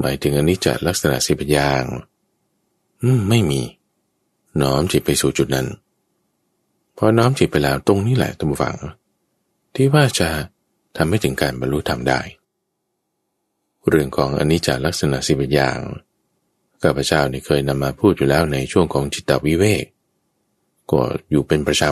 [0.00, 1.84] หมายถึงอนิจจลักษณะสิบอย่าง
[3.02, 3.60] อืมไม่มี
[4.60, 5.66] น้อมจิตไปสู่จุดนั้น
[6.96, 8.76] พอน้อมจิตไปแล้วตรงนี้แหละทุกฝัง
[9.74, 10.28] ที่ว่าจะ
[10.96, 12.20] ทำให้ถึงการบรรลุธรรมได้
[13.88, 15.78] เรื่องของอนิจจลักษณะสิบอย่าง
[16.82, 19.84] ข้าพเจ้านี่เคยนำมาพูดอยู่แล้วในช่วงของจิตตวิเวก
[20.90, 21.00] ก็
[21.30, 21.84] อยู่เป็นประจ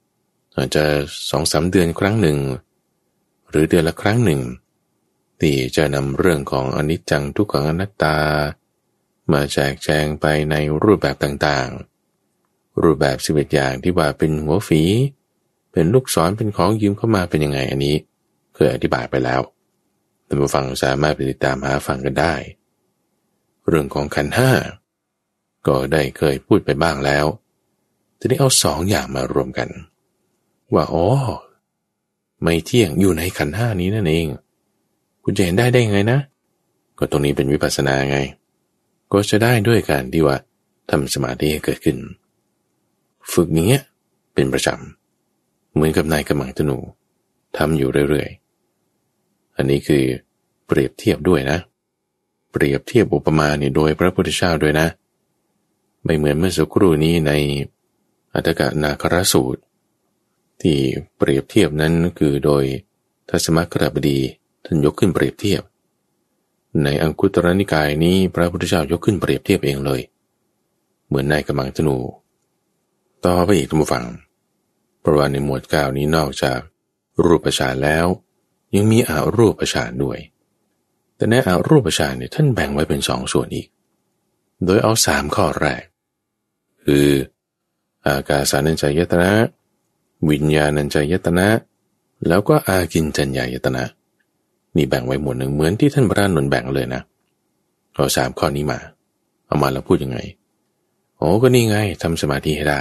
[0.00, 0.84] ำอาจจะ
[1.30, 2.38] สองสาเดือนครั้งหนึ่ง
[3.50, 4.40] หรือเดือนละครั้งหนึ่ง
[5.40, 8.16] ที่จะนำเรื่องของอนิจจังทุกขังอนัตตา
[9.32, 14.82] มาแจกแจงไปในรูปแบบต่างๆ รูปแบบสิบเอ็ดอย่างที่ว่าเป็นหัวฝี
[15.72, 17.96] เป็นลูกศรเป็นของยืมเข้ามาเป็นยังไงอันนี้
[18.54, 19.40] เคยอธิบายไปแล้ว
[20.24, 22.34] แต่มาฟังสามารถไปติดตามหาฟังกันได้
[23.68, 24.50] เรื่องของขันห้า
[25.66, 27.26] ก็ได้เคยพูดไปบ้างแล้ว
[28.20, 29.68] จะได้เอาสองอย่างมารวมกัน
[30.74, 31.06] ว่าอ๋อ
[32.42, 34.26] ไม่เที่ยงอยู่ในขันห้านี้นั่นเอง
[35.22, 36.20] คุณจะเห็นได้ได้ไงนะ
[36.98, 38.18] ก็ตรงนี้เป็นวิปัสสนาไง
[39.12, 40.36] ก็จะได้ด้วยการที่ว่า
[40.90, 41.96] ทำสมาธิให้เกิดขึ้น
[43.32, 43.82] ฝึกอย่างเงี้ย
[44.34, 46.78] เป็นประจำ เหมือนกับนายกำลังธนู
[47.56, 50.04] ทำอยู่เรื่อยๆ อันนี้คือ
[50.66, 51.58] เปรียบเทียบด้วยนะ
[52.50, 54.88] เปรียบเทียบอุปมาเนี่ยโดยพระพุทธเจ้าด้วยนะ
[56.04, 57.32] ไม่เหมือนเมื่อสักครู่นี้ใน
[58.34, 59.62] อัตถกนาครสูตร
[60.60, 60.78] ที่
[61.16, 62.64] เปรียบเทียบนั้นคือโดย
[63.30, 64.18] ทัศมกรบดี
[64.64, 65.62] ท่านยกขึ้นเปรียบเทียบ
[66.84, 70.00] ในอังคุตรนิกายนี้พระพุทธเจ้ายกขึ้นเปรียบเทียบเองเลย
[71.06, 71.96] เหมือนนายกำลังธนู
[73.24, 74.06] ต่อไปอีกทุกฝัง
[75.04, 76.60] ประวัติในหมวดเก้านี้นอกจาก
[77.24, 78.06] รูปฌานแล้ว
[78.74, 80.18] ยังมีอารูปฌานด้วย
[81.18, 83.66] แต่ในอารูปฌานเนี่ยท่านแบ่งไว้เป็นสองส่วนอีก
[84.64, 85.82] โดยเอาสามข้อแรก
[86.84, 87.06] คือ
[88.06, 89.30] อากาสานัญจายตนะ
[90.30, 91.48] วิญญาณัญจายตนะ
[92.28, 93.84] แล้วก็อากินจัญญายตนะ
[94.76, 97.02] นี่แบ่งไว้หมวดหนึ่งเหมือนที่ท่านพระนนท์แบ่งเลยนะ
[97.94, 98.78] เอาสามข้อนี้มา
[99.46, 100.18] เอามาแล้วพูดยังไง
[101.16, 102.80] โอ้ก็นี่ไงทำสมาธิให้ได้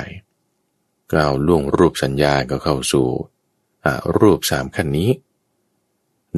[1.12, 3.08] ก้าวล่วงรูปสัญญาก็เข้าสู่
[4.20, 5.10] รูปสามขั้นนี้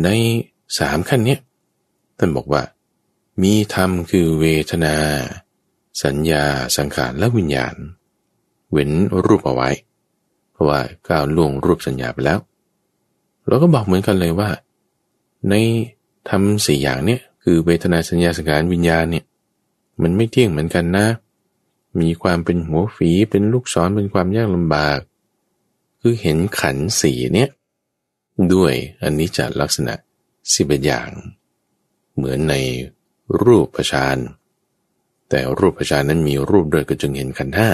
[0.03, 0.07] ใน
[0.79, 1.39] สามขั้นเนี้ย
[2.19, 2.61] ท่านบอกว่า
[3.41, 4.95] มีธรรมคือเวทนา
[6.03, 6.43] สัญญา
[6.77, 7.75] สังขารและวิญญาณ
[8.71, 8.91] เว้น
[9.25, 9.69] รูปเอาไว้
[10.51, 12.39] เพราะว่าก้าวล่วงรูปสัญญาไปแล้ว
[13.47, 14.49] เราก็บอกเหมือนกันเลยว่า
[15.49, 15.53] ใน
[16.29, 19.25] ทำสี่อย่างเนี่ยคือเวทนาสัญญาสังขารวิญญาณเนี่ย
[20.01, 21.07] มันไม่เที่ยงเหมือนกันนะ
[22.01, 24.99] มีความเป็นหัวฝีเป็นลูกศรเป็นความยากลำบาก
[26.01, 27.49] คือเห็นขันสีเนี่ย
[28.53, 29.93] ด้วยอันนี้จะลักษณะ
[30.53, 31.09] สิบอย่าง
[32.19, 32.55] เหมือนใน
[33.43, 34.17] รูปประชาน
[35.29, 37.69] แต่รูปประชานนั้นมีรูปด้วยก็จึงเห็นขันห้า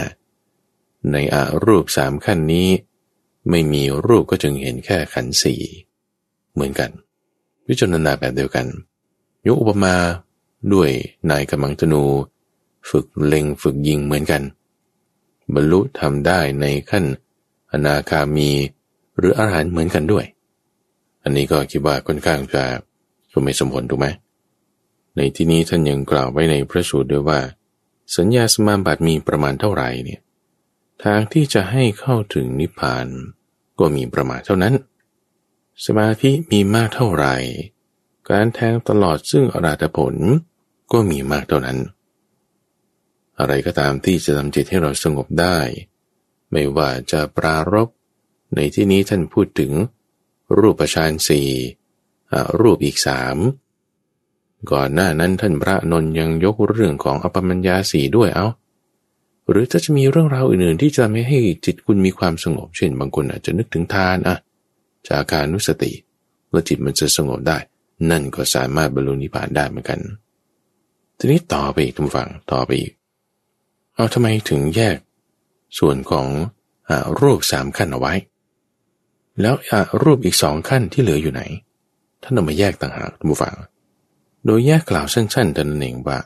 [1.11, 2.67] ในอารูปสามขั้นนี้
[3.49, 5.61] ไม่มีรูปก็จึงเห็นแค่ขันสี่
[6.53, 6.89] เหมือนกัน
[7.67, 8.67] วิจารณาแบบเดียวกัน
[9.47, 9.95] ยกอุปมา
[10.73, 10.89] ด้วย
[11.29, 12.03] นายกำลังธนู
[12.89, 14.41] ฝึกเล็งฝึกยิงเหมือนกัน
[15.53, 17.05] บรรลุทำได้ในขั้น
[17.71, 18.49] อนาคามี
[19.17, 20.25] หรืออาหารเหมือนกันด้วย
[21.23, 22.63] อันนี้ก็คิดว่าค่อนข้างจะ
[23.33, 24.07] สมเหตุสมผลถูกไหม
[25.15, 27.39] ในที่นี้ท่านยังกล่าวไว้ในพระสูตรด้วยว่า
[28.15, 30.21] สัญญาสมาบัติมีประมาณเท่าไหร่เนี่ย
[31.03, 33.07] ทางที่จะให้เข้าถึงนิพพาน
[33.79, 34.73] ก็มีประมาณเท่านั้น
[35.85, 37.35] สมาธิมีมากเท่าไหร่
[38.29, 40.15] การแทงตลอดซึ่งอราธผล
[40.91, 41.77] ก็มีมากเท่านั้น
[43.39, 45.57] อะไรก็ตามที่จะทำจิตให้เราสงบได้
[46.51, 47.89] ไม่ว่าจะปรารบ
[48.55, 49.71] ในที่นี้ท่านพูดถึง
[50.57, 51.49] รูปฌานสี่
[52.59, 53.37] รูปอีกสาม
[54.71, 58.47] ก่อนหน้านั้นท่านพระนนยังยกเรื่องของอปมัญญาสีด้วยเอา้า
[59.49, 64.37] หรือถ้าจะมีเรื่องราวอื่นๆ ที่จะไม่ให้จิตคุณมีความสงบ เช่น บางคนอาจจะนึกถึงทานอะ
[65.09, 65.91] จากการนุสติ
[66.51, 67.57] แล้วจิตมันจะสงบได้
[68.11, 69.99] นั่นก็สามารถบรรลุนิพพานได้เหมือนกัน
[71.17, 72.93] ทีนี้ต่อไปอีกทุกฝั่งต่อไปอีก
[73.95, 74.97] เอาทำไมถึงแยก
[75.79, 76.27] ส่วนของ
[76.89, 76.91] อ
[77.21, 78.13] รูปสามขั้นเอาไว้
[79.41, 79.55] แล้ว
[80.03, 81.41] รูปอีกสองขั้นที่เหลืออยู่ไหน
[82.23, 83.55] ท่านเอามาแยกต่างหากทุกฝั่ง
[84.45, 86.19] โดยแยกกล่าวสั้นๆตนั่นเองว่า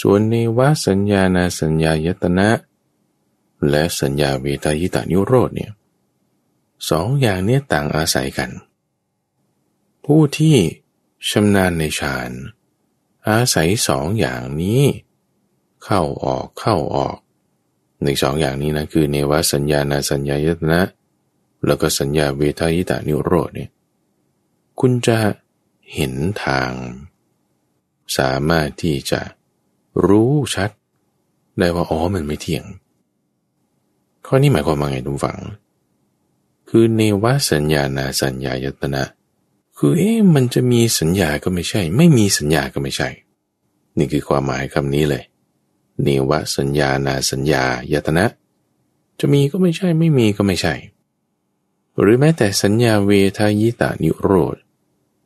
[0.00, 2.48] ส่วนในวสัญญาณสัญญายตนะ
[3.68, 5.72] และสัญญาเวทายตานิโรธเนี่ย
[6.90, 8.50] สองอย่างนี้ต่างอาศัยกัน
[10.04, 10.56] ผู้ที่
[11.30, 12.30] ชำนาญในฌาน
[13.28, 14.82] อาศัยสองอย่างนี้
[15.84, 17.16] เข้าออกเข้าออก
[18.04, 20.80] ในสองอย่างนี้นะคือเนวสัญญาณสัญญายตนะ
[21.66, 23.70] แล้วก็สัญญาเวทายตานิโรธเนี่ย
[24.80, 25.18] คุณจะ
[25.94, 26.12] เห็น
[26.44, 26.70] ทาง
[28.18, 29.20] สามารถที่จะ
[30.06, 30.70] รู้ชัด
[31.58, 32.64] ได้ว่าอ๋อมันไม่เที่ยง
[34.26, 35.38] ข้อนี้หมายความว่าไงทุกฝัง
[36.68, 39.02] คือเนวสัญญานาสัญญายตนะ
[39.78, 43.08] คือเอ๊ะมันจะมีสัญญาก็ไม่ใช่ ไม่มีสัญญาก็ไม่ใช่
[43.98, 45.24] นี่คือความหมายคำนี้เลย
[46.02, 48.24] เนวสัญญานาสัญญายตนะ
[49.20, 50.74] จะมีก็ไม่ใช่ ไม่มีก็ไม่ใช่
[52.00, 54.56] หรือแม้แต่สัญญาเวทายตานิโรธ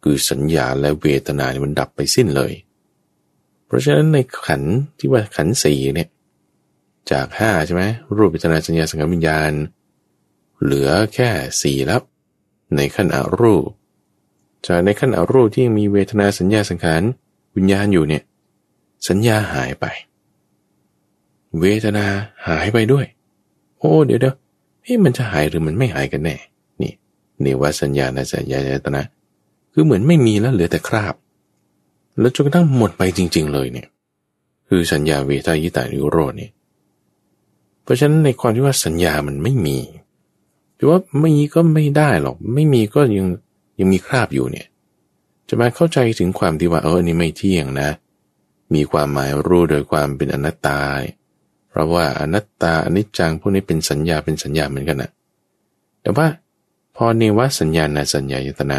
[0.03, 2.53] คือสัญญาและเวทนานี่มันดับไปสิ้นเลย
[3.75, 4.63] ราะฉะนั้นในขัน
[4.99, 6.09] ที่ว่าขันสี่เนี่ย
[7.11, 7.83] จากห้าใช่ไหม
[8.17, 9.53] รูปปิจนาสัญญาสังขารวิญญาณ
[10.63, 11.31] เหลือแค่
[11.63, 12.03] สี่ล้ว
[12.77, 13.65] ในขั้นอรูป
[14.67, 17.03] จากในขั้นอรูปที่มีเวทนาสัญญาสังขาร
[17.57, 18.23] วิญญาณอยู่เนี่ย
[19.09, 19.87] สัญญาหายไป
[21.61, 22.07] เวทนา
[22.49, 23.07] หายไปด้วย
[23.79, 24.37] โอ้เดี๋ยวเดี๋ยว
[24.83, 26.37] เฮ้มันจะหายหรือมันไม่หายกันแน่
[26.83, 26.93] นี่
[27.45, 29.03] นี่ว่าสัญญาณสัญญาญตนะ
[29.73, 31.15] คือเหมือนไม่มีแล้วเหลือแต่คราบ
[32.19, 33.89] แล้วจนกระทั่งหมดไปจริง ๆ เลยเนี่ย
[34.69, 36.53] คือสัญญาเวทายตานิโรธเนี่ย
[37.83, 39.79] เพราะฉะนั้นในความที่ว่าสัญญามันไม่มี
[40.79, 43.27] คือว่าไม่มีก็ไม่ได้หรอก ไม่มีก็ยัง
[43.79, 44.67] ยังมีคราบอยู่เนี่ย
[45.49, 47.91] จะมาเข้าใจถึงความที่ว่าเออนี่ไม่เที่ยงนะ
[48.75, 50.81] มีความหมายรู้โดยความเป็นอนัตตา
[51.69, 55.11] เพราะว่าอนัตตาอนิจจังพวกนี้เป็นสัญญาเป็นสัญญาเหมือนกันนะ
[56.03, 56.27] แต่ว่า
[56.97, 58.79] พอเนวสัญญาณสัญญายตนะ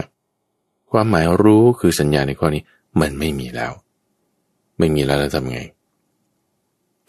[0.91, 2.63] ความหมายรู้คือสัญญาในข้อนี้
[3.01, 3.71] มันไม่มีแล้ว
[4.79, 5.59] ไม่มีแล้วแล้วทำไง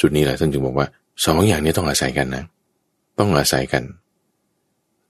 [0.00, 0.86] จุดนี้แหละท่านจึงบอกว่า
[1.24, 2.44] สองอย่างนี้ต้องอาศัยกันนะ
[3.18, 3.82] ต้องอาศัยกัน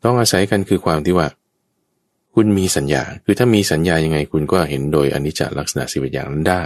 [0.05, 1.29] ต้องอาศัยกันคือความที่ว่า
[2.35, 6.63] คุณมีสัญญา คือถ้ามีสัญญายังไง คุณก็เห็นโดยอนิจจลักษณะสิบอย่างนั้นได้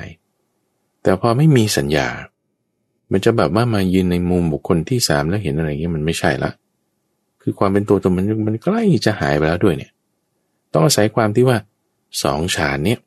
[1.02, 2.08] แต่พอไม่มีสัญญา
[3.12, 6.50] มันจะแบบว่ามายืนในมุมบุคคลที่สามแล้วเห็นอะไรเงี้ยมันไม่ใช่ละ
[7.42, 9.92] คือความเป็นตัวตนมันมันใกล้จะหายไปแล้วด้วยเนี่ย
[10.72, 11.58] ต้องอาศัยความที่ว่า
[12.22, 12.98] สองฌานเนี่ย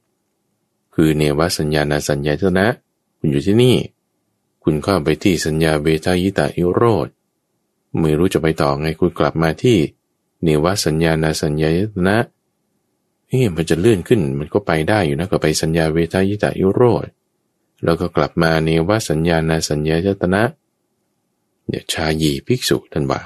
[0.94, 2.68] คือเนวสัญญาณสัญญาเทนะ
[3.18, 3.76] คุณอยู่ที่นี่
[4.64, 7.08] คุณเข้าไปที่สัญญาเบทายิตาอิโรธ
[8.00, 9.78] ไม่รู้จะไปต่อไงคุณกลับมาที่
[10.44, 12.18] เนวสัญญาณสัญญาเทนะ
[13.28, 17.08] เอเฮ้มันจะเลื่อนขึ้นมันก็ไปได้อยู่นะก็ไปสัญญาเวทายตายุโรธ
[17.84, 20.44] แล้วก็กลับมาเนวสัญญาณสัญญายตนะ
[21.68, 23.22] เดี๋ยวชายีภิกษุท่านว่า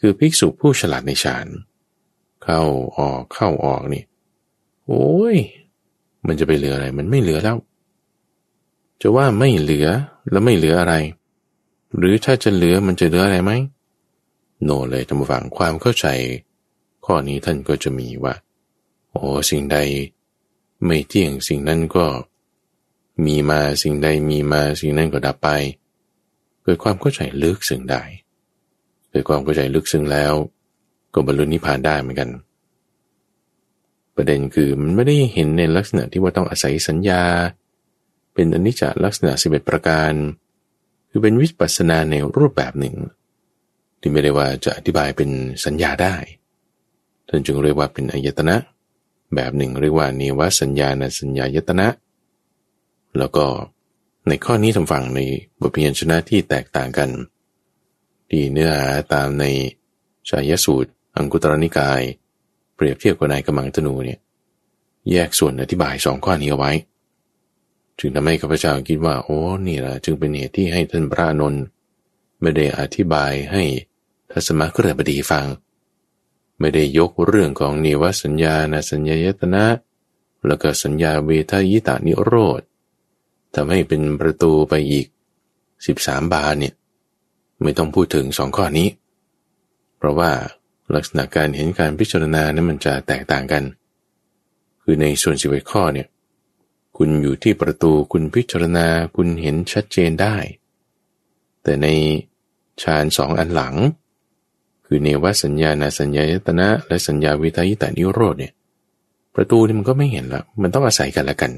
[0.00, 1.46] คือภิกษุผู้ฉลาดในฌาน
[2.42, 2.60] เข้า
[2.98, 4.04] ออกเข้าออกนี่
[4.86, 5.36] โอ้ย
[6.26, 7.56] มันจะไปเหลืออะไร มันไม่เหลือแล้ว
[9.00, 9.88] จะว่าไม่เหลือ
[10.30, 10.94] แล้วไม่เหลืออะไร
[11.96, 13.52] หรือถ้าจะเหลือมันจะเหลืออะไรไหม
[14.64, 16.06] โนเลยทำฝังความเข้าใจ
[17.04, 18.34] ข้อนี้ท่านก็จะมีว่า
[19.10, 19.20] โอ้
[19.50, 19.78] สิ่งใด
[20.84, 22.06] ไม่เที่ยงสิ่งนั้นก็
[23.26, 25.48] มีมาสิ่งใดมีมาสิ่งนั้นก็ดับไป
[26.62, 28.02] เกิดความเข้าใจลึกซึ้งได้
[29.10, 30.34] เกิดความเข้าใจลึกซึ้งแล้ว
[31.14, 32.30] ก็บรรลุนิพพานได้เหมือนกัน
[34.16, 37.22] ประเด็นคือมันไม่ได้เห็นในลักษณะที่ว่าต้องอาศัยสัญญา
[38.34, 40.12] เป็นอนิจจลักษณะสิบเอ็ดประการ
[41.10, 42.96] คือเป็นวิปัสสนาในรูปแบบหนึ่ง
[44.00, 45.30] ที่ไม่ได้ว่าจะอธิบายเป็น
[45.64, 46.16] สัญญาได้
[47.28, 48.56] ท่านจึงเรียกว่าเป็นอายตนะ
[49.34, 51.88] แบบหนึ่งเรียกว่าเนวสัญญาณสัญญายตนะ
[53.18, 53.46] แล้วก็
[54.28, 55.20] ในข้อนี้ทำฟังใน
[55.60, 57.10] บทเพียนชนะที่แตกต่างกัน
[58.28, 59.44] ที่เนื้อหาตามใน
[60.28, 62.02] ชายสูตร อังคุตรนิกาย
[62.76, 64.20] เปรียบเทียบกับนายกำมังธนูเนี่ย
[65.10, 66.72] แยกส่วนอธิบายสองข้อนี้เอาไว้
[67.98, 71.62] จึงทำให้ข้าพเจ้าคิดว่า โอ้นี่แหละจึงเป็นเหตุที่ให้ท่านพระนนท์
[72.40, 73.64] ไม่ได้อธิบายให้
[74.30, 75.46] ทัศมะกระบดีฟัง
[76.60, 79.64] ไม่ได้ยกเรื่องของนิวสัญญาณสัญญายตนะ
[80.46, 82.60] แล้วก็สัญญาเวทายตานิโรธ
[83.54, 85.06] ทำให้เป็นประตูไปอีก
[85.66, 86.74] 13 บานเนี่ย
[87.62, 88.88] ไม่ต้องพูดถึงสองข้อนี้
[89.96, 90.30] เพราะว่า
[90.94, 93.64] ลักษณะการเห็นการพิจารณานั้นมันจะแตกต่างกัน
[94.82, 96.08] คือในส่วนสิบเอ็ดข้อเนี่ย
[96.96, 100.36] คุณอยู่ที่ประตูคุณพิจารณาคุณเห็นชัดเจนได้
[101.62, 101.86] แต่ใน
[102.82, 103.74] ฌานสองอันหลัง
[104.86, 108.52] คือเนวสัญญาณสัญญายตนะ และสัญญาวิทายตานิโรธเนี่ย
[109.34, 111.52] ประตูนี่มันก็ไม่เห็นละมันต้องอาศัยกันละกัน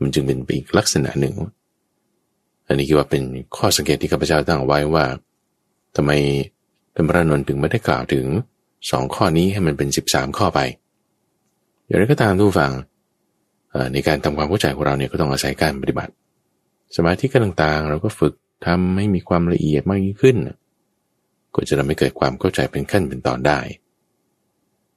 [0.00, 1.34] มันจึงเป็นอีกลักษณะหนึ่ง
[2.66, 3.22] อันนี้คือว่าเป็น
[3.56, 5.04] ข้อสังเกตที่ข้าพเจ้าตั้งไว้ว่า
[5.96, 6.10] ทำไม
[6.96, 8.26] ธรรมรานนท์ถึงไม่ได้กล่าวถึง
[8.90, 10.60] สองข้อนี้ให้มันเป็นสิบสามข้อไป
[11.86, 12.72] อย่างไรก็ตามทุกฝัง
[13.92, 16.12] ในการทำความเข้าใจของเราเนี่ยก็ต้องอาศัยการปฏิบัติ
[16.96, 18.34] สมาธิกันต่างๆ เราก็ฝึก
[18.66, 20.36] ทำให้มีความละเอียดมากยิ่งขึ้น
[21.54, 23.58] ก็จะทำให้เกิดความเข้าใจเป็นขั้นเป็นตอนได้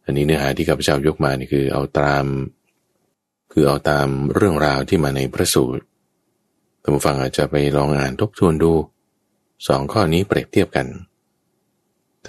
[0.06, 2.26] อันนี้เนื้อหาที่ข้าพเจ้ายกมานี่คือเอาตาม
[3.52, 5.84] คือเอาตามเรื่องราวที่มาในพระสูตร
[6.82, 8.74] ท่านผู้ฟังอาจจะไปลองอ่านทบทวนดู
[9.68, 10.88] สองข้อนี้เปรียบเทียบกัน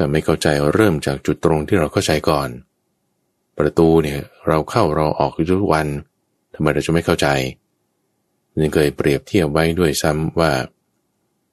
[0.02, 2.48] ถ้าไม่เข้าใจเริ่มจากจุดตรงที่เราเข้าใจก่อน
[3.58, 5.86] ประตูเนี่ยเราเข้าเราออกทุกวัน
[6.54, 7.28] ทำไมเราจะไม่เข้าใจ
[8.58, 10.52] นี่เคยเปรียบเทียบไว้ด้วยซ้ำว่า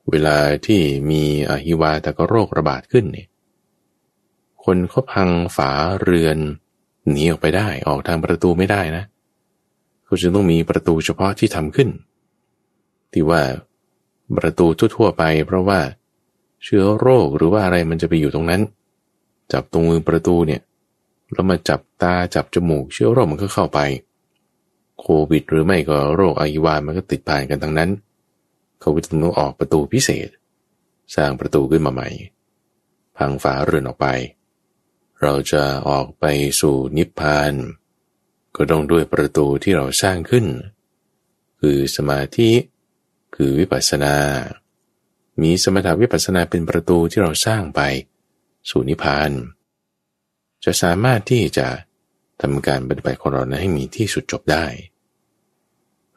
[0.10, 3.28] เวลาที่มีอหิวาตก็โรคระบาดขึ้นเนี่ย
[4.64, 5.72] คนเขาพังฝา
[6.02, 6.38] เรือน
[7.10, 9.04] หนีออกไปได้ออกทางประตูไม่ได้นะ
[10.06, 11.90] เก็จึงต้องมีประตูเฉพาะที่ทำขึ้น
[13.14, 13.42] ที่ว่า
[14.38, 15.80] ประตูทั่วๆไปเพราะว่า
[16.64, 18.62] เชื้อโรคหรือว่าอะไรมันจะไปอยู่ตรงนั้น
[19.52, 20.62] จับตรงมือประตูเนี่ย
[21.34, 23.80] แล้วมาจับตาจับจมูกเชื้อโรคมันก็เข้าไป
[25.00, 27.90] โควิด หรือไม่ก็โรคอหิวามันก็ติดผ่านกันทั้งนั้น
[28.80, 30.30] เขาก็ต้องออกประตูพิเศษ
[31.16, 32.10] สร้างประตูขึ้นมาใหม่
[33.18, 34.08] พังฝาเรือนออกไป
[35.22, 36.26] เราจะออกไป
[36.62, 37.54] สู่นิพพาน
[38.56, 40.46] ก็ต้องด้วยประตูที่เราสร้างขึ้น
[41.60, 42.50] คือสมาธิ
[43.36, 44.16] คือวิปัสสนา
[45.42, 47.82] มีสมถาวิปัสสนาเป็นประตูที่เราสร้างไป
[48.70, 49.32] สู่นิพพาน
[50.64, 51.68] จะสามารถที่จะ
[52.42, 54.66] ทำการปฏิบัติของเรานั้นให้มีที่สุดจบได้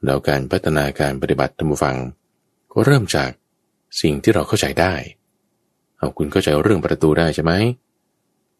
[0.05, 1.97] แล้วการพัฒนาการปฏิบัติธรรมฟัง
[2.73, 3.31] ก็เริ่มจาก
[4.01, 4.95] สิ่งที่เราเข้าใจได้
[5.97, 7.53] เอาคุณเข้าใจเรื่องประตูได้ใช่ไหม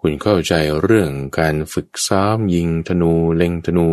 [0.01, 3.89] คุณเข้าใจเรื่องการฝึกซ้อมยิงธนูเล็งธนู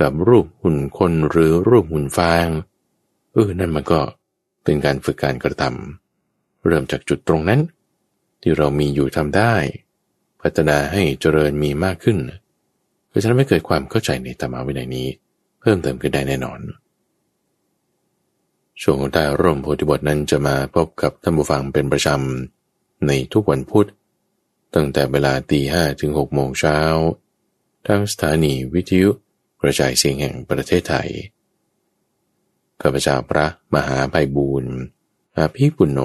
[0.00, 2.46] กับรูปหุ่นคนหรือรูปหุ่นฟาง
[3.32, 4.00] เออนั่นมันก็
[4.64, 7.60] เป็นการฝึกการกระทำเริ่มจากจุดตรงนั้น
[8.42, 9.54] ที่เรามีอยู่ทำได้
[10.42, 12.18] พัฒนาให้เจริญมีมากขึ้น
[13.10, 15.08] ก็จะทำให้เกิดความเข้าใจในธรรมะวินัยนี้
[15.60, 16.60] เพิ่มเติมขึ้นได้แน่นอน
[18.80, 23.88] ช่วงของใต้ร่มโพธิบทนั้นจะมาพบกับท่านผู้ฟังเป็นประจำในทุกวันพุธ
[24.74, 26.78] ตั้งแต่เวลาตีห้ถึงหกโมงเช้า
[27.86, 29.10] ทางสถานีวิทยุ
[29.62, 31.08] กระจายเสียงแห่งประเทศไทย
[32.80, 34.74] ข้าพเจ้าพระมหาไพบูรณ์
[35.36, 36.00] อาภิปุณโญ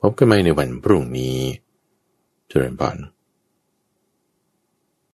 [0.00, 1.38] พบกันใหม่ในวันพรุ่งนี้
[2.48, 2.96] เจริญพร